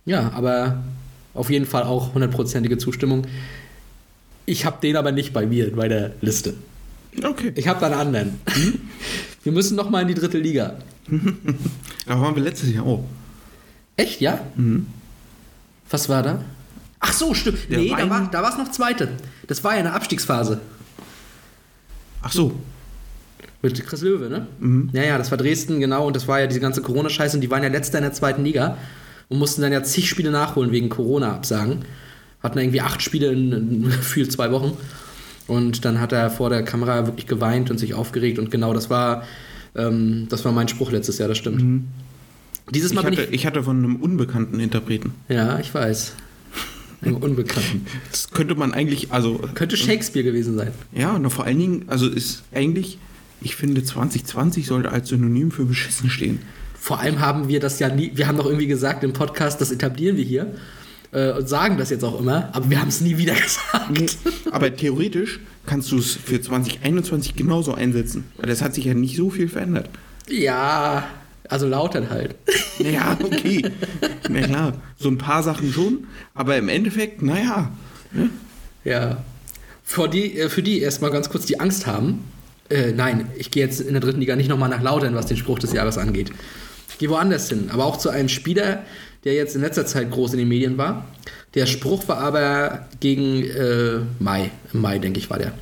[0.05, 0.81] Ja, aber
[1.35, 3.27] auf jeden Fall auch hundertprozentige Zustimmung.
[4.49, 6.55] Ich habe den aber nicht bei mir bei der Liste.
[7.23, 7.51] Okay.
[7.55, 8.41] Ich habe da einen anderen.
[9.43, 10.77] Wir müssen noch mal in die dritte Liga.
[12.07, 13.05] Da waren wir letztes Jahr auch.
[13.95, 14.39] Echt, ja?
[15.91, 16.43] Was war da?
[16.99, 17.69] Ach so, stimmt.
[17.69, 19.09] Der nee, da Wein- war, da war es noch zweite.
[19.45, 20.59] Das war ja eine Abstiegsphase.
[22.23, 22.53] Ach so.
[23.61, 24.89] Mit Chris Löwe, ne?
[24.93, 26.07] Ja, ja, das war Dresden, genau.
[26.07, 27.37] Und das war ja diese ganze Corona-Scheiße.
[27.37, 28.77] Und die waren ja letzter in der zweiten Liga
[29.27, 31.85] und mussten dann ja zig Spiele nachholen wegen Corona-Absagen.
[32.41, 34.77] Hatten irgendwie acht Spiele in, in gefühlt zwei Wochen.
[35.47, 38.37] Und dann hat er vor der Kamera wirklich geweint und sich aufgeregt.
[38.39, 39.23] Und genau das war,
[39.75, 41.83] ähm, das war mein Spruch letztes Jahr, das stimmt.
[42.71, 43.31] Dieses Ich Mal bin hatte, ich.
[43.33, 45.13] ich hatte von einem unbekannten Interpreten.
[45.27, 46.13] Ja, ich weiß.
[47.01, 47.85] Einem Unbekannten.
[48.11, 50.71] Das könnte man eigentlich, also Könnte Shakespeare gewesen sein.
[50.93, 52.99] ja, und vor allen Dingen, also ist eigentlich,
[53.41, 56.39] ich finde 2020 sollte als Synonym für beschissen stehen.
[56.77, 59.71] Vor allem haben wir das ja nie, wir haben doch irgendwie gesagt im Podcast, das
[59.71, 60.53] etablieren wir hier
[61.11, 63.33] äh, und sagen das jetzt auch immer, aber wir haben es nie wieder
[63.73, 64.17] gesagt.
[64.51, 68.25] Aber theoretisch kannst du es für 2021 genauso einsetzen.
[68.37, 69.89] Weil das hat sich ja nicht so viel verändert.
[70.27, 71.07] Ja,
[71.47, 72.35] also lautern halt.
[72.81, 73.61] Naja, okay.
[74.29, 77.73] Na klar, so ein paar Sachen schon, aber im Endeffekt, naja.
[78.85, 79.17] Ja.
[79.83, 82.23] Für die, äh, für die erstmal ganz kurz die Angst haben.
[82.69, 85.35] Äh, nein, ich gehe jetzt in der dritten Liga nicht nochmal nach Lautern, was den
[85.35, 86.31] Spruch des Jahres angeht.
[86.87, 88.83] Ich gehe woanders hin, aber auch zu einem Spieler,
[89.23, 91.05] der jetzt in letzter Zeit groß in den Medien war.
[91.55, 94.51] Der Spruch war aber gegen äh, Mai.
[94.73, 95.53] Im Mai, denke ich, war der.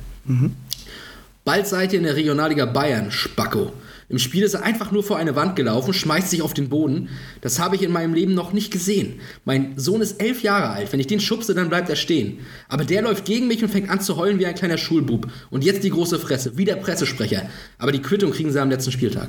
[1.44, 3.72] Bald seid ihr in der Regionalliga Bayern, Spacko.
[4.10, 7.10] Im Spiel ist er einfach nur vor eine Wand gelaufen, schmeißt sich auf den Boden.
[7.42, 9.20] Das habe ich in meinem Leben noch nicht gesehen.
[9.44, 10.92] Mein Sohn ist elf Jahre alt.
[10.92, 12.38] Wenn ich den schubse, dann bleibt er stehen.
[12.68, 15.30] Aber der läuft gegen mich und fängt an zu heulen wie ein kleiner Schulbub.
[15.50, 17.48] Und jetzt die große Fresse, wie der Pressesprecher.
[17.76, 19.28] Aber die Quittung kriegen sie am letzten Spieltag.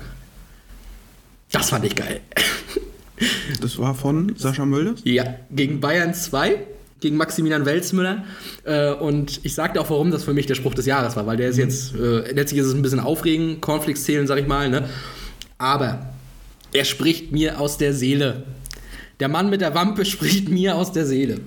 [1.52, 2.22] Das fand ich geil.
[3.62, 4.96] Das war von Sascha Mölder.
[5.04, 6.58] Ja, gegen Bayern 2,
[7.00, 8.24] gegen Maximilian Welzmüller.
[8.64, 11.38] Äh, und ich sagte auch, warum das für mich der Spruch des Jahres war, weil
[11.38, 14.70] der ist jetzt, äh, letztlich ist es ein bisschen aufregend, Cornflakes zählen, sag ich mal,
[14.70, 14.90] ne?
[15.58, 16.14] Aber
[16.74, 18.44] er spricht mir aus der Seele.
[19.20, 21.40] Der Mann mit der Wampe spricht mir aus der Seele.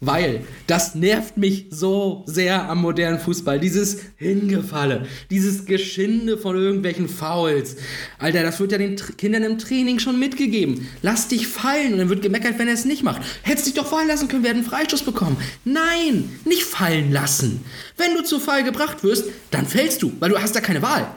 [0.00, 3.58] Weil das nervt mich so sehr am modernen Fußball.
[3.58, 7.76] Dieses Hingefalle, dieses Geschinde von irgendwelchen Fouls.
[8.18, 10.86] Alter, das wird ja den Tr Kindern im Training schon mitgegeben.
[11.00, 13.22] Lass dich fallen und dann wird gemeckert, wenn er es nicht macht.
[13.42, 15.38] Hättest dich doch fallen lassen können, wir hätten einen Freistoß bekommen.
[15.64, 17.64] Nein, nicht fallen lassen.
[17.96, 21.10] Wenn du zu Fall gebracht wirst, dann fällst du, weil du hast da keine Wahl.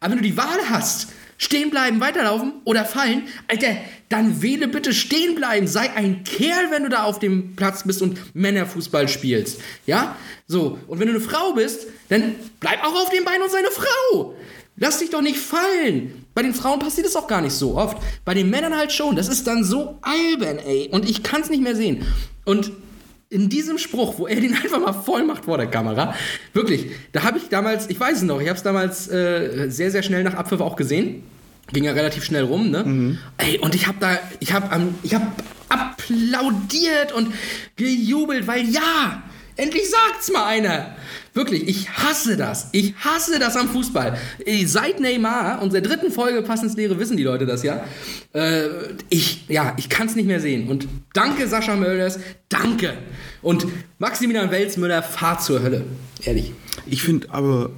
[0.00, 1.08] Aber wenn du die Wahl hast,
[1.38, 3.76] stehen bleiben, weiterlaufen oder fallen, Alter,
[4.08, 5.66] dann wähle bitte stehen bleiben.
[5.66, 9.60] Sei ein Kerl, wenn du da auf dem Platz bist und Männerfußball spielst.
[9.86, 10.16] Ja?
[10.46, 10.78] So.
[10.86, 13.70] Und wenn du eine Frau bist, dann bleib auch auf dem Bein und sei eine
[13.70, 14.34] Frau.
[14.76, 16.24] Lass dich doch nicht fallen.
[16.34, 17.98] Bei den Frauen passiert es auch gar nicht so oft.
[18.24, 19.16] Bei den Männern halt schon.
[19.16, 20.88] Das ist dann so albern, ey.
[20.90, 22.06] Und ich kann es nicht mehr sehen.
[22.44, 22.72] Und
[23.32, 26.14] in diesem Spruch, wo er den einfach mal voll macht vor der Kamera,
[26.52, 29.90] wirklich, da habe ich damals, ich weiß es noch, ich habe es damals äh, sehr,
[29.90, 31.22] sehr schnell nach Abpfiff auch gesehen.
[31.72, 32.84] Ging ja relativ schnell rum, ne?
[33.38, 35.26] Ey, und ich habe da, ich habe ähm, ich habe
[35.68, 37.32] applaudiert und
[37.76, 39.22] gejubelt, weil ja,
[39.62, 40.96] endlich sagt's mal einer.
[41.34, 42.68] Wirklich, ich hasse das.
[42.72, 44.18] Ich hasse das am Fußball.
[44.44, 47.84] Äh, Seit Neymar, unserer dritten Folge Pass ins Leere, wissen die Leute das ja.
[48.34, 48.68] Äh,
[49.08, 50.68] ich, ja, ich kann es nicht mehr sehen.
[50.68, 52.18] Und danke, Sascha Mölders,
[52.50, 52.94] danke.
[53.40, 53.66] Und
[53.98, 55.84] Maximilian Welzmüller, fahr zur Hölle.
[56.22, 56.52] Ehrlich.
[56.86, 57.70] Ich finde aber,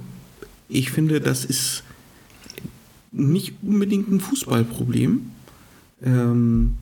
[0.67, 1.83] ich finde, das ist
[3.11, 5.31] nicht unbedingt ein Fußballproblem.
[6.03, 6.75] Ähm,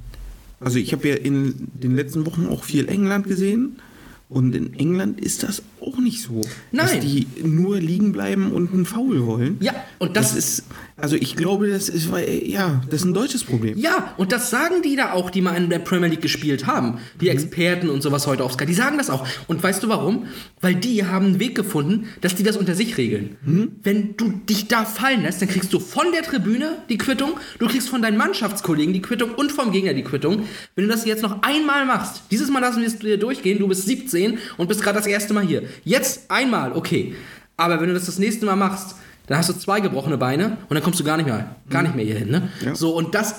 [0.60, 3.76] also ich habe ja in den letzten Wochen auch viel England gesehen.
[4.34, 7.02] Und in England ist das auch nicht so, dass Nein.
[7.02, 9.58] die nur liegen bleiben und einen Foul wollen.
[9.60, 10.64] Ja, und das- das ist,
[10.98, 12.08] also ich glaube, das ist,
[12.46, 13.78] ja, das ist ein deutsches Problem.
[13.78, 17.00] Ja, und das sagen die da auch, die mal in der Premier League gespielt haben.
[17.22, 19.28] Die Experten und sowas heute auf Sky, die sagen das auch.
[19.48, 20.26] Und weißt du warum?
[20.62, 23.36] Weil die haben einen Weg gefunden, dass die das unter sich regeln.
[23.84, 27.68] Wenn du dich da fallen lässt, dann kriegst du von der Tribüne die Quittung, du
[27.68, 30.44] kriegst von deinen Mannschaftskollegen die Quittung und vom Gegner die Quittung.
[30.76, 33.68] Wenn du das jetzt noch einmal machst, dieses Mal lassen wir es dir durchgehen, du
[33.68, 34.23] bist 17
[34.58, 35.64] und bist gerade das erste Mal hier.
[35.84, 37.16] Jetzt einmal, okay.
[37.58, 38.96] Aber wenn du das das nächste Mal machst,
[39.28, 41.96] dann hast du zwei gebrochene Beine und dann kommst du gar nicht mehr, gar nicht
[41.96, 42.30] mehr hier hin.
[42.32, 42.50] Ne?
[42.66, 42.76] Ja.
[42.76, 43.36] So, und das,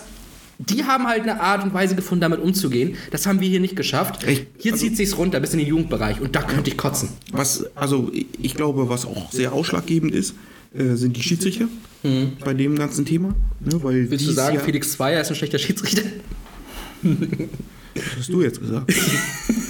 [0.58, 2.96] die haben halt eine Art und Weise gefunden, damit umzugehen.
[3.10, 4.24] Das haben wir hier nicht geschafft.
[4.24, 4.46] Echt?
[4.58, 7.08] Hier zieht sich's runter bis in den Jugendbereich und da könnte ich kotzen.
[7.32, 8.10] Was, also
[8.40, 10.34] ich glaube, was auch sehr ausschlaggebend ist,
[10.74, 11.66] äh, sind die Schiedsrichter
[12.44, 13.34] bei dem ganzen Thema.
[13.60, 14.10] Ne, weil Mhm.
[14.10, 16.02] Willst du sagen, Jahr- Felix Zweier ist ein schlechter Schiedsrichter?
[17.02, 18.92] Was hast du jetzt gesagt?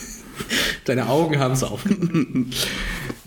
[0.84, 1.84] Deine Augen haben es auf.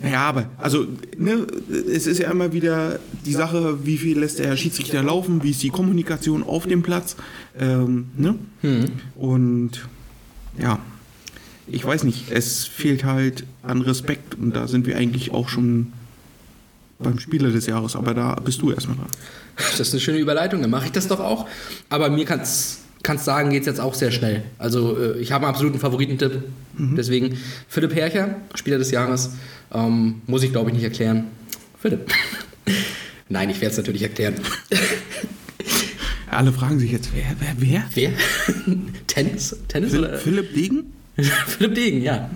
[0.03, 0.85] Ja, aber also
[1.17, 1.47] ne,
[1.91, 5.63] es ist ja immer wieder die Sache, wie viel lässt der Schiedsrichter laufen, wie ist
[5.63, 7.15] die Kommunikation auf dem Platz.
[7.59, 8.35] Ähm, ne?
[9.15, 9.87] Und
[10.59, 10.79] ja,
[11.65, 15.93] ich weiß nicht, es fehlt halt an Respekt und da sind wir eigentlich auch schon
[16.99, 19.07] beim Spieler des Jahres, aber da bist du erstmal dran.
[19.55, 21.47] Das ist eine schöne Überleitung, dann mache ich das doch auch.
[21.89, 24.43] Aber mir kannst kannst sagen, geht es jetzt auch sehr schnell.
[24.57, 26.43] Also äh, ich habe einen absoluten Favoritentipp.
[26.77, 27.37] Deswegen
[27.69, 29.31] Philipp Hercher, Spieler des Jahres,
[29.73, 31.27] ähm, muss ich glaube ich nicht erklären.
[31.79, 32.11] Philipp.
[33.29, 34.35] Nein, ich werde es natürlich erklären.
[36.29, 37.83] Alle fragen sich jetzt, wer, wer, wer?
[37.95, 38.11] Wer?
[39.07, 39.55] Tennis?
[39.69, 40.17] Tennis Phil, oder?
[40.17, 40.93] Philipp Degen?
[41.47, 42.29] Philipp Degen, ja.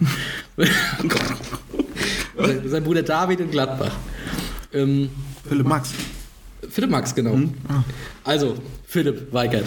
[2.38, 3.92] sein, sein Bruder David in Gladbach.
[4.74, 5.10] Ähm,
[5.48, 5.94] Philipp Max.
[6.70, 7.40] Philipp Max, genau.
[8.24, 8.56] Also,
[8.86, 9.66] Philipp Weigert.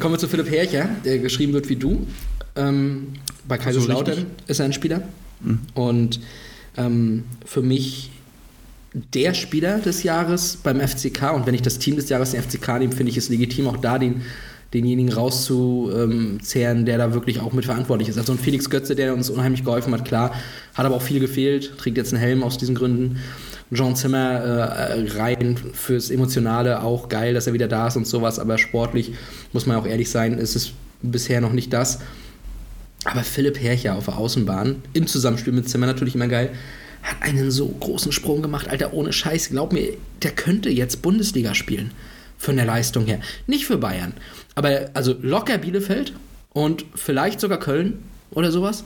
[0.00, 2.06] Kommen wir zu Philipp Hercher, der geschrieben wird wie du.
[2.56, 3.08] Ähm,
[3.46, 4.34] bei Kaiserslautern richtig.
[4.48, 5.02] ist er ein Spieler.
[5.74, 6.20] Und
[6.76, 8.10] ähm, für mich
[8.92, 11.32] der Spieler des Jahres beim FCK.
[11.34, 13.76] Und wenn ich das Team des Jahres den FCK nehme, finde ich es legitim, auch
[13.76, 14.22] da den,
[14.74, 18.18] denjenigen rauszuzehren, der da wirklich auch mitverantwortlich ist.
[18.18, 20.34] Also ein Felix Götze, der uns unheimlich geholfen hat, klar,
[20.74, 23.18] hat aber auch viel gefehlt, trägt jetzt einen Helm aus diesen Gründen.
[23.72, 28.38] Jean Zimmer äh, rein fürs Emotionale auch geil, dass er wieder da ist und sowas,
[28.38, 29.12] aber sportlich
[29.52, 32.00] muss man auch ehrlich sein, ist es bisher noch nicht das.
[33.04, 36.50] Aber Philipp Hercher auf der Außenbahn, im Zusammenspiel mit Zimmer natürlich immer geil,
[37.02, 39.50] hat einen so großen Sprung gemacht, Alter, ohne Scheiß.
[39.50, 41.92] Glaub mir, der könnte jetzt Bundesliga spielen.
[42.36, 43.20] Von der Leistung her.
[43.46, 44.14] Nicht für Bayern.
[44.54, 46.14] Aber also locker Bielefeld
[46.54, 48.84] und vielleicht sogar Köln oder sowas.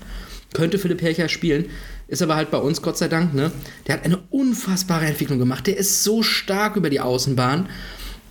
[0.52, 1.66] Könnte Philipp Hercher spielen.
[2.14, 3.50] Ist aber halt bei uns, Gott sei Dank, ne?
[3.88, 5.66] Der hat eine unfassbare Entwicklung gemacht.
[5.66, 7.68] Der ist so stark über die Außenbahn.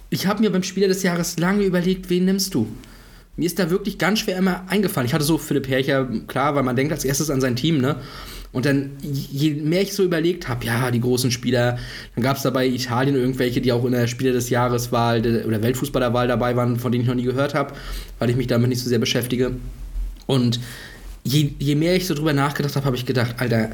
[0.09, 2.65] Ich habe mir beim Spieler des Jahres lange überlegt, wen nimmst du?
[3.35, 5.05] Mir ist da wirklich ganz schwer immer eingefallen.
[5.05, 7.97] Ich hatte so Philipp Hercher, klar, weil man denkt als erstes an sein Team, ne?
[8.53, 11.77] Und dann, je mehr ich so überlegt habe, ja, die großen Spieler,
[12.15, 15.61] dann gab es dabei Italien irgendwelche, die auch in der Spieler des Jahreswahl de- oder
[15.61, 17.73] Weltfußballerwahl dabei waren, von denen ich noch nie gehört habe,
[18.19, 19.51] weil ich mich damit nicht so sehr beschäftige.
[20.25, 20.61] Und
[21.23, 23.69] je, je mehr ich so drüber nachgedacht habe, habe ich gedacht, Alter,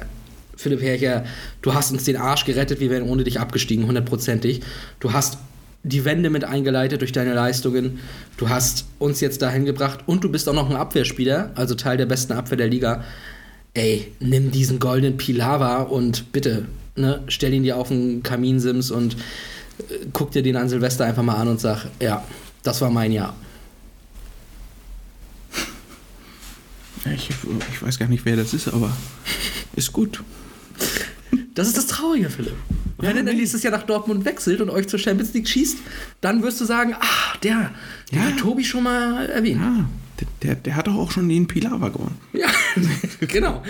[0.56, 1.24] Philipp Hercher,
[1.62, 4.62] du hast uns den Arsch gerettet, wir wären ohne dich abgestiegen, hundertprozentig.
[5.00, 5.38] Du hast
[5.84, 8.00] die Wende mit eingeleitet durch deine Leistungen.
[8.36, 11.98] Du hast uns jetzt dahin gebracht und du bist auch noch ein Abwehrspieler, also Teil
[11.98, 13.04] der besten Abwehr der Liga.
[13.74, 19.14] Ey, nimm diesen goldenen Pilava und bitte, ne, stell ihn dir auf den Kaminsims und
[19.14, 22.26] äh, guck dir den an Silvester einfach mal an und sag, ja,
[22.64, 23.34] das war mein Jahr.
[27.06, 27.30] Ich,
[27.74, 28.96] ich weiß gar nicht, wer das ist, aber
[29.76, 30.22] ist gut.
[31.54, 32.54] Das ist das Traurige, Philipp.
[32.98, 35.78] Wenn er dann nächstes Jahr nach Dortmund wechselt und euch zur Champions League schießt,
[36.22, 37.72] dann wirst du sagen, ah, der,
[38.12, 38.26] der Ja.
[38.26, 39.62] hat Tobi schon mal erwähnt.
[39.62, 39.86] Ja,
[40.20, 42.18] der, der, der hat doch auch schon den Pilava gewonnen.
[42.34, 42.48] Ja,
[43.28, 43.64] genau.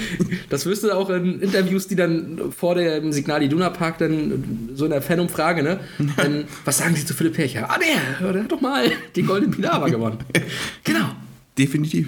[0.50, 4.86] Das wirst du auch in Interviews, die dann vor dem Signal Iduna Park dann so
[4.86, 5.80] in der Fanumfrage, ne?
[6.18, 7.70] Dann, was sagen sie zu Philipp Percher?
[7.70, 10.18] Ah, der, der hat doch mal den Golden Pilava gewonnen.
[10.84, 11.10] Genau.
[11.58, 12.08] Definitiv.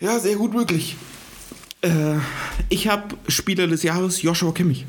[0.00, 0.96] Ja, sehr gut möglich.
[1.80, 2.16] Äh,
[2.68, 4.84] ich habe Spieler des Jahres Joshua Kimmich.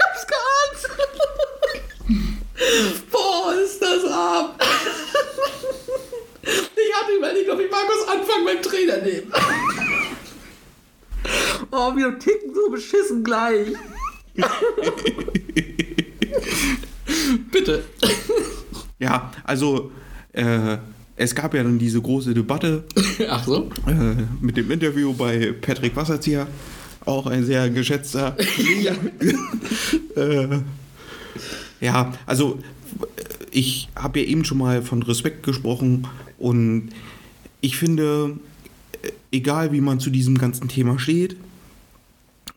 [0.00, 0.80] hab's geahnt.
[3.10, 4.50] Boah, ist das arm.
[6.42, 9.26] Ich hatte überlegt, ob ich Markus Anfang beim Trainer nehme.
[11.70, 13.68] Oh, wir ticken so beschissen gleich.
[17.52, 17.84] Bitte.
[18.98, 19.90] Ja, also
[20.32, 20.78] äh,
[21.16, 22.84] es gab ja dann diese große Debatte
[23.28, 23.70] Ach so?
[23.86, 26.46] äh, mit dem Interview bei Patrick Wasserzieher,
[27.04, 28.36] auch ein sehr geschätzter
[28.82, 28.94] ja.
[30.22, 30.60] äh,
[31.80, 32.58] ja, also
[33.50, 36.06] ich habe ja eben schon mal von Respekt gesprochen
[36.38, 36.90] und
[37.60, 38.38] ich finde,
[39.02, 41.36] äh, egal wie man zu diesem ganzen Thema steht,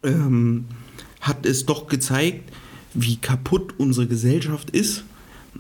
[0.04, 0.66] ähm,
[1.22, 2.52] hat es doch gezeigt,
[2.96, 5.04] wie kaputt unsere Gesellschaft ist.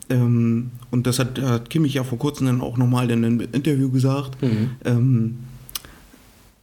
[0.10, 3.90] Ähm, und das hat, hat Kimmich ja vor kurzem dann auch nochmal in einem Interview
[3.92, 4.38] gesagt.
[4.84, 5.36] Ähm,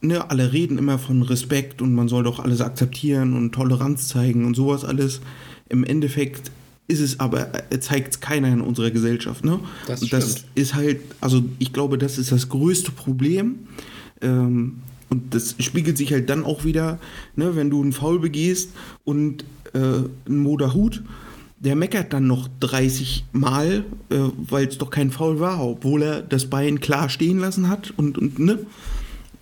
[0.01, 4.45] ne, alle reden immer von Respekt und man soll doch alles akzeptieren und Toleranz zeigen
[4.45, 5.21] und sowas alles.
[5.69, 6.51] Im Endeffekt
[6.87, 9.45] ist es aber, äh, zeigt es keiner in unserer Gesellschaft.
[9.45, 9.59] Ne?
[9.87, 13.59] Das und das ist halt, also ich glaube, das ist das größte Problem.
[14.21, 14.81] Ähm,
[15.13, 16.97] und das spiegelt sich halt dann auch wieder,
[17.35, 18.71] ne, wenn du einen Foul begehst
[19.03, 19.45] und
[19.75, 19.77] äh,
[20.27, 21.03] ein Moderhut,
[21.59, 24.15] der meckert dann noch 30 Mal, äh,
[24.49, 28.17] weil es doch kein Foul war, obwohl er das Bein klar stehen lassen hat und,
[28.17, 28.57] und ne?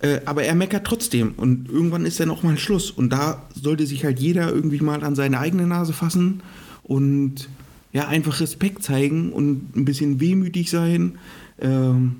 [0.01, 2.91] Äh, aber er meckert trotzdem und irgendwann ist dann auch mal Schluss.
[2.91, 6.41] Und da sollte sich halt jeder irgendwie mal an seine eigene Nase fassen
[6.83, 7.47] und
[7.93, 11.13] ja, einfach Respekt zeigen und ein bisschen wehmütig sein.
[11.61, 12.17] Ähm,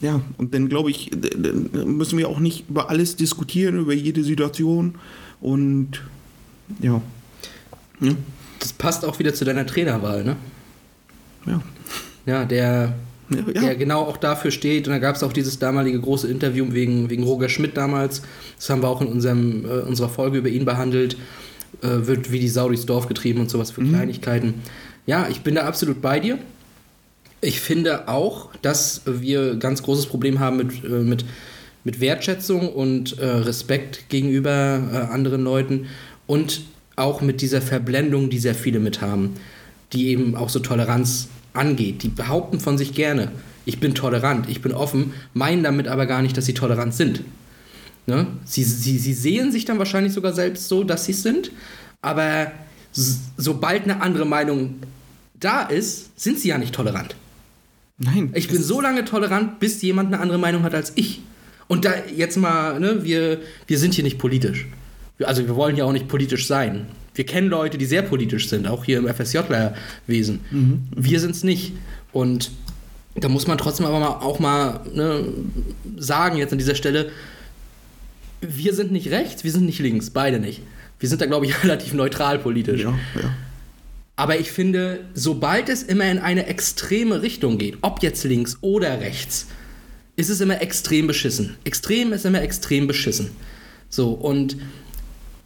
[0.00, 3.92] ja, und dann glaube ich, d- d- müssen wir auch nicht über alles diskutieren, über
[3.92, 4.94] jede Situation.
[5.40, 6.02] Und
[6.80, 7.00] ja.
[8.00, 8.12] Ja.
[8.58, 10.36] Das passt auch wieder zu deiner Trainerwahl, ne?
[11.46, 11.62] Ja.
[12.26, 12.94] Ja, der,
[13.30, 13.60] Ja, ja.
[13.60, 14.86] der genau auch dafür steht.
[14.86, 18.22] Und da gab es auch dieses damalige große Interview wegen, wegen Roger Schmidt damals.
[18.56, 21.16] Das haben wir auch in unserem, äh, unserer Folge über ihn behandelt.
[21.82, 24.54] Äh, wird wie die Sau durchs Dorf getrieben und sowas für Kleinigkeiten.
[25.06, 26.38] Ja, ich bin da absolut bei dir.
[27.40, 31.24] Ich finde auch, dass wir ganz großes Problem haben mit, äh, mit,
[31.84, 34.50] mit Wertschätzung und äh, Respekt gegenüber
[34.92, 35.86] äh, anderen Leuten
[36.26, 36.62] und
[36.96, 39.36] auch mit dieser Verblendung, die sehr viele mit haben.
[39.92, 42.02] die eben auch so Toleranz angeht.
[42.04, 43.32] Die behaupten von sich gerne,
[43.64, 47.22] ich bin tolerant, ich bin offen, meinen damit aber gar nicht, dass sie tolerant sind.
[48.06, 48.26] Ne?
[48.44, 51.50] Sie, sie, sie sehen sich dann wahrscheinlich sogar selbst so, dass sie es sind,
[52.02, 52.52] aber
[52.92, 54.76] sobald eine andere Meinung
[55.38, 57.16] da ist, sind sie ja nicht tolerant.
[58.00, 58.30] Nein.
[58.34, 61.20] Ich bin so lange tolerant, bis jemand eine andere Meinung hat als ich.
[61.68, 64.66] Und da jetzt mal, ne, wir, wir sind hier nicht politisch.
[65.22, 66.86] Also wir wollen ja auch nicht politisch sein.
[67.14, 70.40] Wir kennen Leute, die sehr politisch sind, auch hier im FSJ-Wesen.
[70.50, 70.82] Mhm.
[70.96, 71.74] Wir sind es nicht.
[72.12, 72.50] Und
[73.14, 75.26] da muss man trotzdem aber mal, auch mal ne,
[75.98, 77.10] sagen jetzt an dieser Stelle,
[78.40, 80.62] wir sind nicht rechts, wir sind nicht links, beide nicht.
[80.98, 82.82] Wir sind da, glaube ich, relativ neutral politisch.
[82.82, 83.34] Ja, ja.
[84.20, 89.00] Aber ich finde, sobald es immer in eine extreme Richtung geht, ob jetzt links oder
[89.00, 89.46] rechts,
[90.14, 91.56] ist es immer extrem beschissen.
[91.64, 93.30] Extrem ist immer extrem beschissen.
[93.88, 94.58] So, und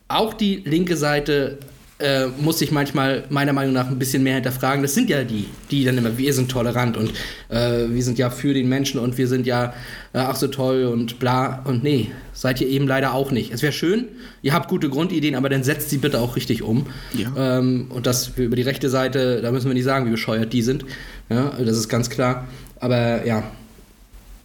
[0.09, 1.61] auch die linke Seite
[2.05, 4.83] äh, muss sich manchmal meiner Meinung nach ein bisschen mehr hinterfragen.
[4.83, 7.11] Das sind ja die, die dann immer, wir sind tolerant und
[7.49, 9.73] äh, wir sind ja für den Menschen und wir sind ja
[10.13, 11.63] äh, ach so toll und bla.
[11.65, 13.53] Und nee, seid ihr eben leider auch nicht.
[13.53, 14.07] Es wäre schön,
[14.43, 16.87] ihr habt gute Grundideen, aber dann setzt sie bitte auch richtig um.
[17.15, 17.59] Ja.
[17.59, 20.63] Ähm, und das über die rechte Seite, da müssen wir nicht sagen, wie bescheuert die
[20.63, 20.85] sind.
[21.31, 22.47] Ja, das ist ganz klar.
[22.81, 23.45] Aber ja,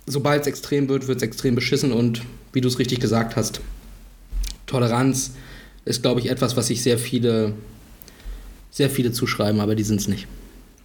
[0.05, 2.21] sobald es extrem wird, wird es extrem beschissen und
[2.53, 3.59] wie du es richtig gesagt hast,
[4.65, 5.31] Toleranz
[5.85, 7.53] ist, glaube ich, etwas, was sich sehr viele,
[8.71, 10.27] sehr viele zuschreiben, aber die sind es nicht.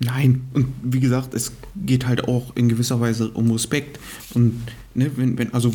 [0.01, 3.99] Nein, und wie gesagt, es geht halt auch in gewisser Weise um Respekt.
[4.35, 4.61] Und
[4.95, 5.73] ne, wenn, wenn, also,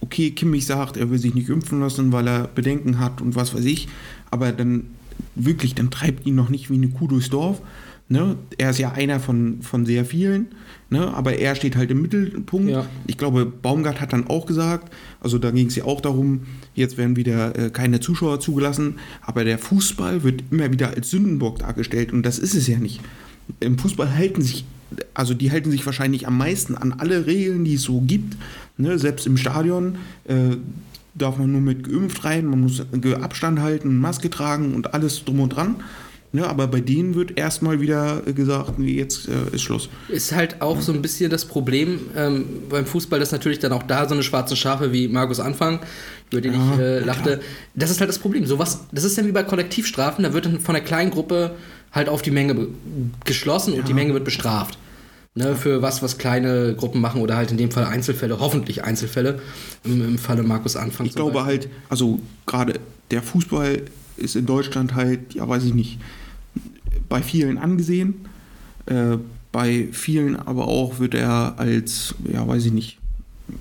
[0.00, 3.54] okay, Kimmich sagt, er will sich nicht impfen lassen, weil er Bedenken hat und was
[3.54, 3.88] weiß ich,
[4.30, 4.86] aber dann
[5.34, 7.60] wirklich, dann treibt ihn noch nicht wie eine Kuh durchs Dorf.
[8.08, 8.36] Ne?
[8.58, 10.48] Er ist ja einer von, von sehr vielen,
[10.90, 11.14] ne?
[11.14, 12.70] aber er steht halt im Mittelpunkt.
[12.70, 12.86] Ja.
[13.06, 16.42] Ich glaube, Baumgart hat dann auch gesagt, also da ging es ja auch darum,
[16.74, 21.60] jetzt werden wieder äh, keine Zuschauer zugelassen, aber der Fußball wird immer wieder als Sündenbock
[21.60, 23.00] dargestellt und das ist es ja nicht.
[23.60, 24.66] Im Fußball halten sich,
[25.14, 28.36] also die halten sich wahrscheinlich am meisten an alle Regeln, die es so gibt.
[28.76, 28.98] Ne?
[28.98, 30.56] Selbst im Stadion äh,
[31.14, 32.82] darf man nur mit geimpft rein, man muss
[33.20, 35.76] Abstand halten, Maske tragen und alles drum und dran.
[36.34, 39.90] Ja, aber bei denen wird erstmal wieder gesagt, nee, jetzt äh, ist Schluss.
[40.08, 43.82] Ist halt auch so ein bisschen das Problem ähm, beim Fußball, dass natürlich dann auch
[43.82, 45.80] da so eine schwarze Schafe wie Markus Anfang,
[46.30, 47.40] über den Ja, ich äh, ja, lachte,
[47.74, 48.46] das ist halt das Problem.
[48.46, 51.54] So was, das ist dann wie bei Kollektivstrafen, da wird dann von der kleinen Gruppe
[51.92, 52.68] halt auf die Menge
[53.26, 54.78] geschlossen und die Menge wird bestraft.
[55.34, 59.40] Ne, für was, was kleine Gruppen machen oder halt in dem Fall Einzelfälle, hoffentlich Einzelfälle,
[59.82, 61.06] im, im Falle Markus Anfang.
[61.06, 61.52] Ich glaube Beispiel.
[61.52, 62.80] halt, also gerade
[63.10, 63.80] der Fußball
[64.18, 65.98] ist in Deutschland halt, ja, weiß ich nicht,
[67.08, 68.14] bei vielen angesehen.
[68.86, 69.18] Äh,
[69.52, 72.98] bei vielen aber auch wird er als, ja, weiß ich nicht,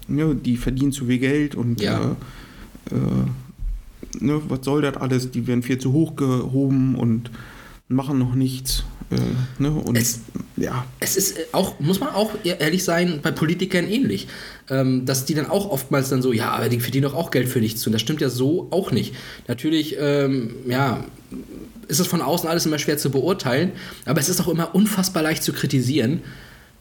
[0.08, 2.16] ne, die verdienen zu viel Geld und Ja.
[2.92, 5.32] äh, äh, ne, was soll das alles?
[5.32, 7.30] Die werden viel zu hoch gehoben und
[7.90, 8.84] machen noch nichts.
[9.10, 10.22] Äh, ne, und Es-
[10.56, 14.28] ja, Es ist auch, muss man auch e- ehrlich sein, bei Politikern ähnlich.
[14.70, 17.50] Ähm, dass die dann auch oftmals dann so, ja, aber die verdienen doch auch Geld
[17.50, 17.86] für nichts.
[17.86, 19.14] Und das stimmt ja so auch nicht.
[19.50, 21.04] Natürlich, ähm, ja,
[21.92, 23.74] ist es von außen alles immer schwer zu beurteilen,
[24.06, 26.22] aber es ist auch immer unfassbar leicht zu kritisieren.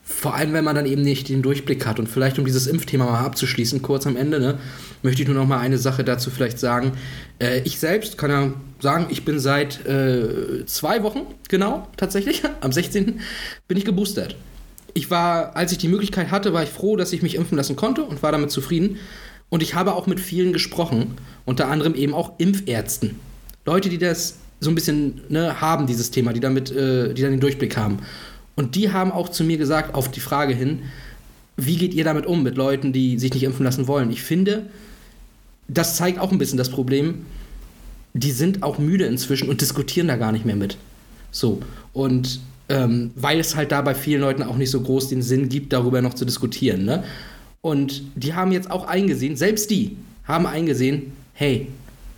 [0.02, 1.98] Vor allem, wenn man dann eben nicht den Durchblick hat.
[1.98, 4.58] Und vielleicht, um dieses Impfthema mal abzuschließen, kurz am Ende, ne,
[5.02, 6.92] möchte ich nur noch mal eine Sache dazu vielleicht sagen.
[7.38, 12.72] Äh, ich selbst kann ja sagen, ich bin seit äh, zwei Wochen, genau, tatsächlich, am
[12.72, 13.20] 16.
[13.68, 14.36] bin ich geboostert.
[14.94, 17.76] Ich war, als ich die Möglichkeit hatte, war ich froh, dass ich mich impfen lassen
[17.76, 18.98] konnte und war damit zufrieden.
[19.48, 23.18] Und ich habe auch mit vielen gesprochen, unter anderem eben auch Impfärzten.
[23.64, 27.32] Leute, die das so ein bisschen ne, haben, dieses Thema, die damit, äh, die dann
[27.32, 27.98] den Durchblick haben.
[28.56, 30.80] Und die haben auch zu mir gesagt, auf die Frage hin,
[31.56, 34.10] wie geht ihr damit um, mit Leuten, die sich nicht impfen lassen wollen?
[34.10, 34.66] Ich finde,
[35.68, 37.26] das zeigt auch ein bisschen das Problem,
[38.12, 40.76] die sind auch müde inzwischen und diskutieren da gar nicht mehr mit.
[41.30, 41.60] So.
[41.92, 45.48] Und ähm, weil es halt da bei vielen Leuten auch nicht so groß den Sinn
[45.48, 46.84] gibt, darüber noch zu diskutieren.
[46.84, 47.04] Ne?
[47.60, 51.68] Und die haben jetzt auch eingesehen, selbst die haben eingesehen, hey,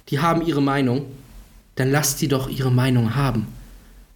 [0.09, 1.07] die haben ihre Meinung,
[1.74, 3.46] dann lasst sie doch ihre Meinung haben.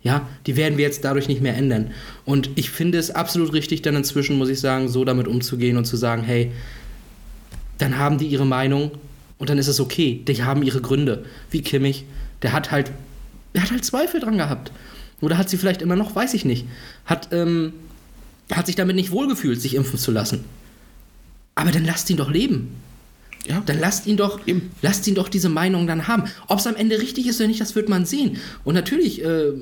[0.03, 1.91] Ja, die werden wir jetzt dadurch nicht mehr ändern.
[2.25, 5.85] Und ich finde es absolut richtig, dann inzwischen, muss ich sagen, so damit umzugehen und
[5.85, 6.53] zu sagen, hey,
[7.79, 8.93] dann haben die ihre Meinung
[9.39, 10.23] und dann ist es okay.
[10.27, 11.25] Die haben ihre Gründe.
[11.51, 12.05] Wie Kimmich,
[12.43, 12.93] der hat halt,
[13.55, 14.71] der hat halt Zweifel dran gehabt.
[15.21, 16.67] Oder hat sie vielleicht immer noch, weiß ich nicht.
[17.05, 17.73] Hat, ähm,
[18.53, 20.45] hat sich damit nicht wohlgefühlt, sich impfen zu lassen.
[21.55, 22.75] Aber dann lasst ihn doch leben.
[23.49, 23.63] Ja.
[23.65, 24.71] Dann lasst ihn doch, Eben.
[24.83, 26.25] lasst ihn doch diese Meinung dann haben.
[26.49, 28.39] Ob es am Ende richtig ist oder nicht, das wird man sehen.
[28.65, 29.53] Und natürlich, äh,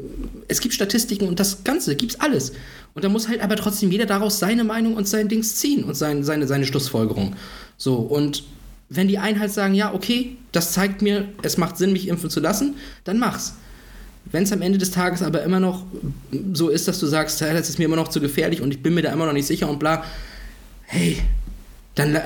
[0.49, 2.53] es gibt Statistiken und das Ganze, gibt's alles.
[2.95, 5.95] Und da muss halt aber trotzdem jeder daraus seine Meinung und sein Dings ziehen und
[5.95, 7.35] sein, seine, seine Schlussfolgerung.
[7.77, 8.45] So, und
[8.89, 12.31] wenn die einen halt sagen, ja, okay, das zeigt mir, es macht Sinn, mich impfen
[12.31, 12.75] zu lassen,
[13.05, 13.55] dann mach's.
[14.31, 15.85] Wenn es am Ende des Tages aber immer noch
[16.55, 18.83] so ist, dass du sagst, "Ja, das ist mir immer noch zu gefährlich und ich
[18.83, 20.03] bin mir da immer noch nicht sicher und bla,
[20.87, 21.19] hey,
[21.95, 22.21] dann äh,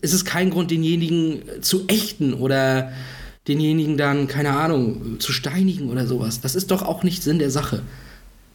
[0.00, 2.92] ist es kein Grund, denjenigen zu ächten oder
[3.46, 6.40] denjenigen dann, keine Ahnung, zu steinigen oder sowas.
[6.40, 7.82] Das ist doch auch nicht Sinn der Sache.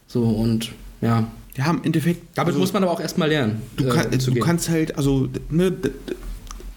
[0.06, 0.70] So und
[1.00, 1.26] ja,
[1.56, 2.22] Ja, im Endeffekt.
[2.36, 3.62] damit also, muss man aber auch erstmal lernen.
[3.76, 4.44] Du, äh, kann, du umzugehen.
[4.44, 5.72] kannst halt, also, ne,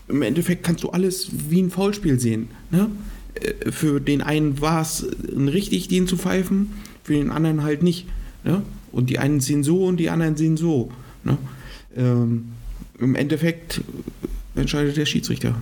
[0.08, 2.50] im Endeffekt kannst du alles wie ein Foulspiel sehen.
[2.72, 2.90] Ne?
[3.36, 5.06] Äh, Für den einen war es
[5.36, 8.08] richtig, den zu pfeifen, für den anderen halt nicht.
[8.44, 8.64] Ne?
[8.92, 10.92] Und die einen sehen so und die anderen sehen so.
[11.24, 11.38] Ne?
[11.96, 12.46] Ähm,
[13.00, 13.82] Im Endeffekt
[14.56, 15.62] entscheidet der Schiedsrichter.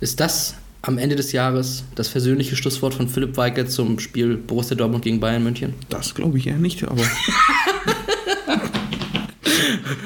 [0.00, 4.76] Ist das am Ende des Jahres das versöhnliche Schlusswort von Philipp Weigel zum Spiel Borussia
[4.76, 5.74] Dortmund gegen Bayern München?
[5.88, 7.02] Das glaube ich eher nicht, aber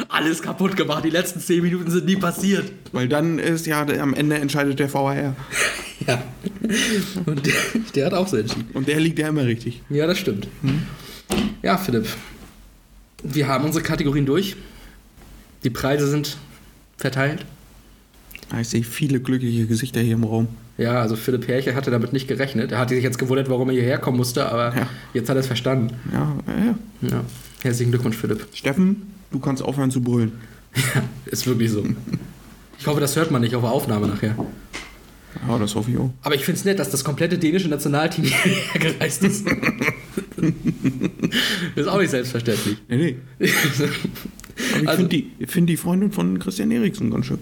[0.09, 2.73] Alles kaputt gemacht, die letzten 10 Minuten sind nie passiert.
[2.93, 5.37] weil dann ist ja am Ende entscheidet der VAR.
[6.07, 6.23] Ja.
[7.27, 7.53] Und der,
[7.95, 8.71] der hat auch so entschieden.
[8.73, 9.83] Und der liegt ja immer richtig.
[9.91, 10.49] Ja, das stimmt.
[11.63, 12.07] Ja, Philipp.
[13.23, 14.57] Wir haben unsere Kategorien durch.
[15.65, 16.37] Die Preise sind
[16.97, 17.45] verteilt.
[18.51, 20.49] Ah, Ich sehe viele glückliche Gesichter hier im Raum.
[20.79, 22.73] Ja, also Philipp Herrche hatte damit nicht gerechnet.
[22.73, 24.89] Er hatte sich jetzt gewundert, warum er hierher kommen musste, aber Ja.
[25.13, 25.95] jetzt hat er es verstanden.
[26.13, 27.25] Ja, ja, ja.
[27.63, 28.47] Herzlichen Glückwunsch, Philipp.
[28.55, 30.33] Steffen, du kannst aufhören zu brüllen.
[30.95, 31.85] Ja, ist wirklich so.
[32.79, 34.37] Ich hoffe, das hört man nicht auf der Aufnahme nachher.
[35.49, 36.11] Ja, das hoffe ich auch.
[36.23, 39.47] Aber ich finde es nett, dass das komplette dänische Nationalteam hierher gereist ist.
[41.77, 42.77] ist auch nicht selbstverständlich.
[42.89, 43.49] Nee, nee.
[44.57, 47.39] Ich Also- finde die, find die Freundin von Christian Eriksen ganz schön.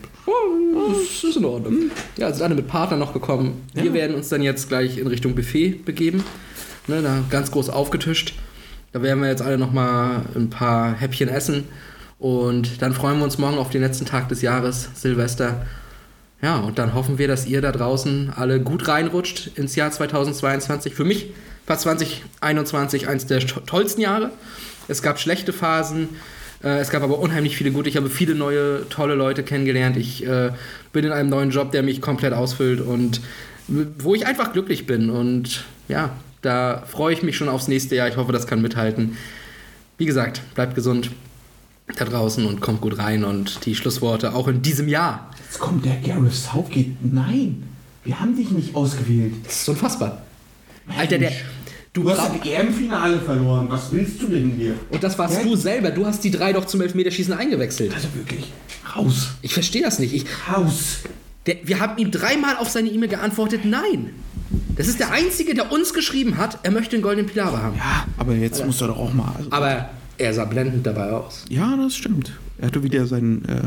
[0.88, 1.74] Das ist in Ordnung.
[2.16, 3.62] Ja, sind alle mit Partnern noch gekommen.
[3.74, 3.92] Wir Ja.
[3.94, 6.22] werden uns dann jetzt gleich in Richtung Buffet begeben.
[6.86, 8.34] Ne, da ganz groß aufgetischt.
[8.92, 11.64] Da werden wir jetzt alle noch mal ein paar Häppchen essen.
[12.18, 15.66] Und dann freuen wir uns morgen auf den letzten Tag des Jahres, Silvester.
[16.40, 20.94] Ja, und dann hoffen wir, dass ihr da draußen alle gut reinrutscht ins Jahr 2022.
[20.94, 21.26] Für mich
[21.66, 24.30] war 2021 eins der to- tollsten Jahre.
[24.88, 26.08] Es gab schlechte Phasen,
[26.62, 27.88] äh, es gab aber unheimlich viele gute.
[27.88, 29.96] Ich habe viele neue, tolle Leute kennengelernt.
[29.96, 30.50] Ich äh,
[30.92, 33.20] bin in einem neuen Job, der mich komplett ausfüllt und
[33.98, 35.10] wo ich einfach glücklich bin.
[35.10, 36.10] Und ja,
[36.42, 38.08] da freue ich mich schon aufs nächste Jahr.
[38.08, 39.16] Ich hoffe, das kann mithalten.
[39.98, 41.10] Wie gesagt, bleibt gesund
[41.96, 43.24] da draußen und kommt gut rein.
[43.24, 45.30] Und die Schlussworte auch in diesem Jahr.
[45.44, 46.96] Jetzt kommt der Gareth Southgate.
[47.02, 47.62] Nein,
[48.04, 49.34] wir haben dich nicht ausgewählt.
[49.44, 50.22] Das ist unfassbar.
[50.96, 51.32] Alter, der.
[52.02, 53.66] Du hast das EM-Finale verloren.
[53.68, 54.74] Was willst du denn hier?
[54.90, 55.90] und das warst du selber.
[55.90, 57.94] Du hast die drei doch zum Elfmeterschießen eingewechselt.
[57.94, 58.52] Also wirklich,
[58.96, 60.14] raus, Ich verstehe das nicht.
[60.14, 60.98] Ich, raus.
[61.46, 64.10] der, wir haben ihm dreimal auf seine E-Mail geantwortet, nein.
[64.76, 67.76] Das ist der Einzige, der uns geschrieben hat, er möchte einen goldenen Pilawa haben.
[67.76, 69.32] Ja, aber jetzt musst du doch auch mal.
[69.36, 71.44] Also, Aber er sah blendend dabei aus.
[71.48, 72.32] ja, das stimmt.
[72.58, 73.60] Er hatte wieder sein, äh,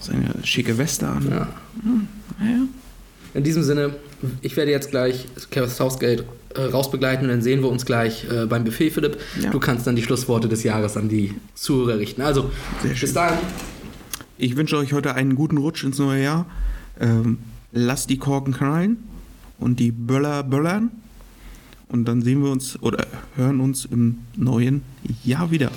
[0.00, 1.26] seine schicke Weste an.
[1.30, 1.48] Ja.
[2.40, 2.60] Ja.
[3.34, 3.94] In diesem Sinne,
[4.40, 6.24] ich werde jetzt gleich Gareth Southgate
[6.58, 9.18] äh, rausbegleiten und dann sehen wir uns gleich äh, beim Buffet, Philipp.
[9.40, 9.50] Ja.
[9.50, 12.22] Du kannst dann die Schlussworte des Jahres an die Zuhörer richten.
[12.22, 12.50] Also,
[12.82, 13.38] bis dahin.
[14.36, 16.46] Ich wünsche euch heute einen guten Rutsch ins neue Jahr.
[17.00, 17.38] Ähm,
[17.72, 18.98] lasst die Korken knallen
[19.58, 20.90] und die Böller böllern.
[21.88, 23.06] Und dann sehen wir uns oder
[23.36, 24.82] hören uns im neuen
[25.24, 25.70] Jahr wieder.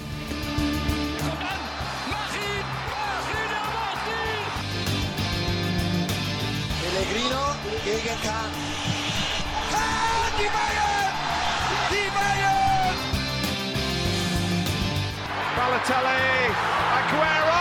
[15.91, 16.55] Balotelli,
[16.95, 17.51] Aguero!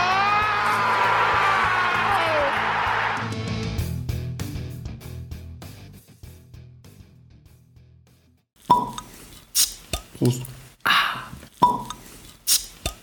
[10.17, 10.45] Justo.
[10.85, 11.29] Ah.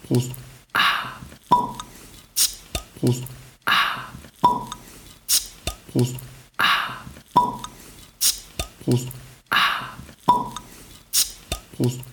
[0.08, 0.34] Justo.
[0.72, 1.20] Ah.
[3.02, 3.26] Justo.
[3.66, 4.08] Ah.
[5.92, 6.20] Justo.
[6.58, 7.04] Ah.
[8.86, 9.12] Justo.
[9.50, 9.98] Ah.
[11.76, 12.07] Justo.